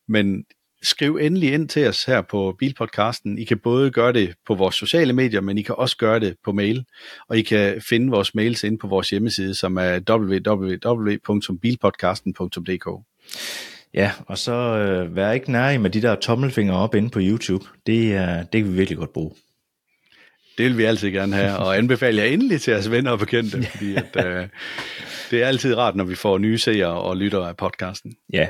Men 0.07 0.43
skriv 0.83 1.19
endelig 1.21 1.53
ind 1.53 1.69
til 1.69 1.87
os 1.87 2.03
her 2.03 2.21
på 2.21 2.55
Bilpodcasten. 2.59 3.37
I 3.37 3.43
kan 3.43 3.57
både 3.57 3.91
gøre 3.91 4.13
det 4.13 4.33
på 4.47 4.55
vores 4.55 4.75
sociale 4.75 5.13
medier, 5.13 5.41
men 5.41 5.57
I 5.57 5.61
kan 5.61 5.75
også 5.77 5.97
gøre 5.97 6.19
det 6.19 6.35
på 6.43 6.51
mail. 6.51 6.85
Og 7.29 7.37
I 7.37 7.41
kan 7.41 7.81
finde 7.89 8.11
vores 8.11 8.35
mails 8.35 8.63
ind 8.63 8.79
på 8.79 8.87
vores 8.87 9.09
hjemmeside, 9.09 9.55
som 9.55 9.77
er 9.77 9.99
www.bilpodcasten.dk. 10.09 12.87
Ja, 13.93 14.11
og 14.25 14.37
så 14.37 14.51
øh, 14.51 15.15
vær 15.15 15.31
ikke 15.31 15.51
nær 15.51 15.77
med 15.77 15.89
de 15.89 16.01
der 16.01 16.15
tommelfingre 16.15 16.75
op 16.75 16.95
inde 16.95 17.09
på 17.09 17.19
YouTube. 17.21 17.65
Det, 17.85 18.13
er, 18.13 18.43
det 18.43 18.63
kan 18.63 18.71
vi 18.71 18.77
virkelig 18.77 18.97
godt 18.97 19.13
bruge. 19.13 19.31
Det 20.57 20.65
vil 20.65 20.77
vi 20.77 20.83
altid 20.83 21.11
gerne 21.11 21.35
have, 21.35 21.57
og 21.57 21.77
anbefale 21.77 22.21
jer 22.21 22.27
endelig 22.27 22.61
til 22.61 22.71
jeres 22.71 22.91
venner 22.91 23.11
og 23.11 23.19
bekendte, 23.19 23.63
fordi 23.71 23.95
at, 23.95 24.25
øh, 24.25 24.47
det 25.31 25.43
er 25.43 25.47
altid 25.47 25.77
rart, 25.77 25.95
når 25.95 26.03
vi 26.03 26.15
får 26.15 26.37
nye 26.37 26.57
seere 26.57 27.01
og 27.01 27.17
lytter 27.17 27.45
af 27.45 27.57
podcasten. 27.57 28.15
Ja. 28.33 28.47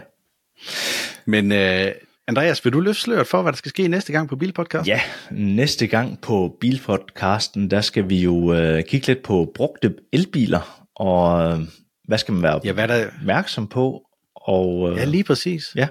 Men 1.25 1.51
øh, 1.51 1.91
Andreas, 2.29 2.65
vil 2.65 2.73
du 2.73 2.79
løfte 2.79 3.01
sløret 3.01 3.27
for, 3.27 3.41
hvad 3.41 3.51
der 3.51 3.57
skal 3.57 3.69
ske 3.69 3.87
næste 3.87 4.11
gang 4.11 4.29
på 4.29 4.35
Bilpodcast? 4.35 4.87
Ja, 4.87 5.01
næste 5.31 5.87
gang 5.87 6.21
på 6.21 6.57
Bilpodcasten, 6.61 7.71
der 7.71 7.81
skal 7.81 8.09
vi 8.09 8.21
jo 8.21 8.53
øh, 8.53 8.83
kigge 8.83 9.07
lidt 9.07 9.23
på 9.23 9.51
brugte 9.55 9.95
elbiler, 10.13 10.87
og 10.95 11.43
øh, 11.51 11.59
hvad 12.07 12.17
skal 12.17 12.33
man 12.33 12.43
være 12.43 12.59
ja, 12.63 12.73
hvad 12.73 12.87
der... 12.87 13.07
opmærksom 13.19 13.67
på, 13.67 14.01
og, 14.47 14.91
øh, 14.91 14.97
ja, 14.97 15.05
lige 15.05 15.23
præcis. 15.23 15.71
Ja. 15.75 15.87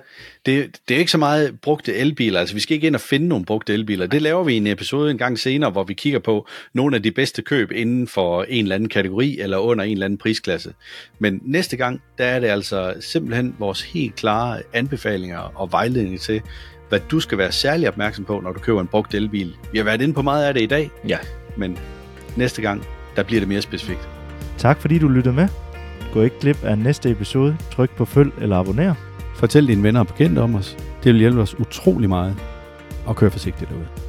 Det, 0.46 0.76
det 0.88 0.94
er 0.94 0.98
ikke 0.98 1.10
så 1.10 1.18
meget 1.18 1.60
brugte 1.60 1.94
elbiler, 1.94 2.40
altså 2.40 2.54
vi 2.54 2.60
skal 2.60 2.74
ikke 2.74 2.86
ind 2.86 2.94
og 2.94 3.00
finde 3.00 3.28
nogle 3.28 3.44
brugte 3.44 3.72
elbiler. 3.74 4.06
Det 4.06 4.22
laver 4.22 4.44
vi 4.44 4.54
i 4.54 4.56
en 4.56 4.66
episode 4.66 5.10
en 5.10 5.18
gang 5.18 5.38
senere, 5.38 5.70
hvor 5.70 5.84
vi 5.84 5.94
kigger 5.94 6.18
på 6.18 6.46
nogle 6.74 6.96
af 6.96 7.02
de 7.02 7.10
bedste 7.10 7.42
køb 7.42 7.72
inden 7.72 8.08
for 8.08 8.42
en 8.42 8.64
eller 8.64 8.74
anden 8.74 8.88
kategori 8.88 9.38
eller 9.40 9.58
under 9.58 9.84
en 9.84 9.92
eller 9.92 10.04
anden 10.04 10.18
prisklasse. 10.18 10.72
Men 11.18 11.40
næste 11.44 11.76
gang, 11.76 12.02
der 12.18 12.24
er 12.24 12.40
det 12.40 12.46
altså 12.46 12.94
simpelthen 13.00 13.54
vores 13.58 13.82
helt 13.82 14.14
klare 14.14 14.62
anbefalinger 14.72 15.38
og 15.38 15.72
vejledning 15.72 16.20
til, 16.20 16.42
hvad 16.88 17.00
du 17.10 17.20
skal 17.20 17.38
være 17.38 17.52
særlig 17.52 17.88
opmærksom 17.88 18.24
på, 18.24 18.40
når 18.40 18.52
du 18.52 18.60
køber 18.60 18.80
en 18.80 18.86
brugt 18.86 19.14
elbil. 19.14 19.56
Vi 19.72 19.78
har 19.78 19.84
været 19.84 20.02
inde 20.02 20.14
på 20.14 20.22
meget 20.22 20.44
af 20.44 20.54
det 20.54 20.62
i 20.62 20.66
dag, 20.66 20.90
ja. 21.08 21.18
men 21.56 21.78
næste 22.36 22.62
gang, 22.62 22.86
der 23.16 23.22
bliver 23.22 23.40
det 23.40 23.48
mere 23.48 23.62
specifikt. 23.62 24.08
Tak 24.58 24.80
fordi 24.80 24.98
du 24.98 25.08
lyttede 25.08 25.34
med. 25.34 25.65
Gå 26.16 26.22
ikke 26.22 26.40
glip 26.40 26.64
af 26.64 26.78
næste 26.78 27.10
episode. 27.10 27.56
Tryk 27.72 27.90
på 27.96 28.04
følg 28.04 28.32
eller 28.40 28.56
abonner. 28.56 28.94
Fortæl 29.34 29.68
dine 29.68 29.82
venner 29.82 30.00
og 30.00 30.06
bekendte 30.06 30.40
om 30.40 30.54
os. 30.54 30.76
Det 31.04 31.12
vil 31.12 31.20
hjælpe 31.20 31.40
os 31.40 31.60
utrolig 31.60 32.08
meget. 32.08 32.36
Og 33.06 33.16
kør 33.16 33.28
forsigtigt 33.28 33.70
derude. 33.70 34.05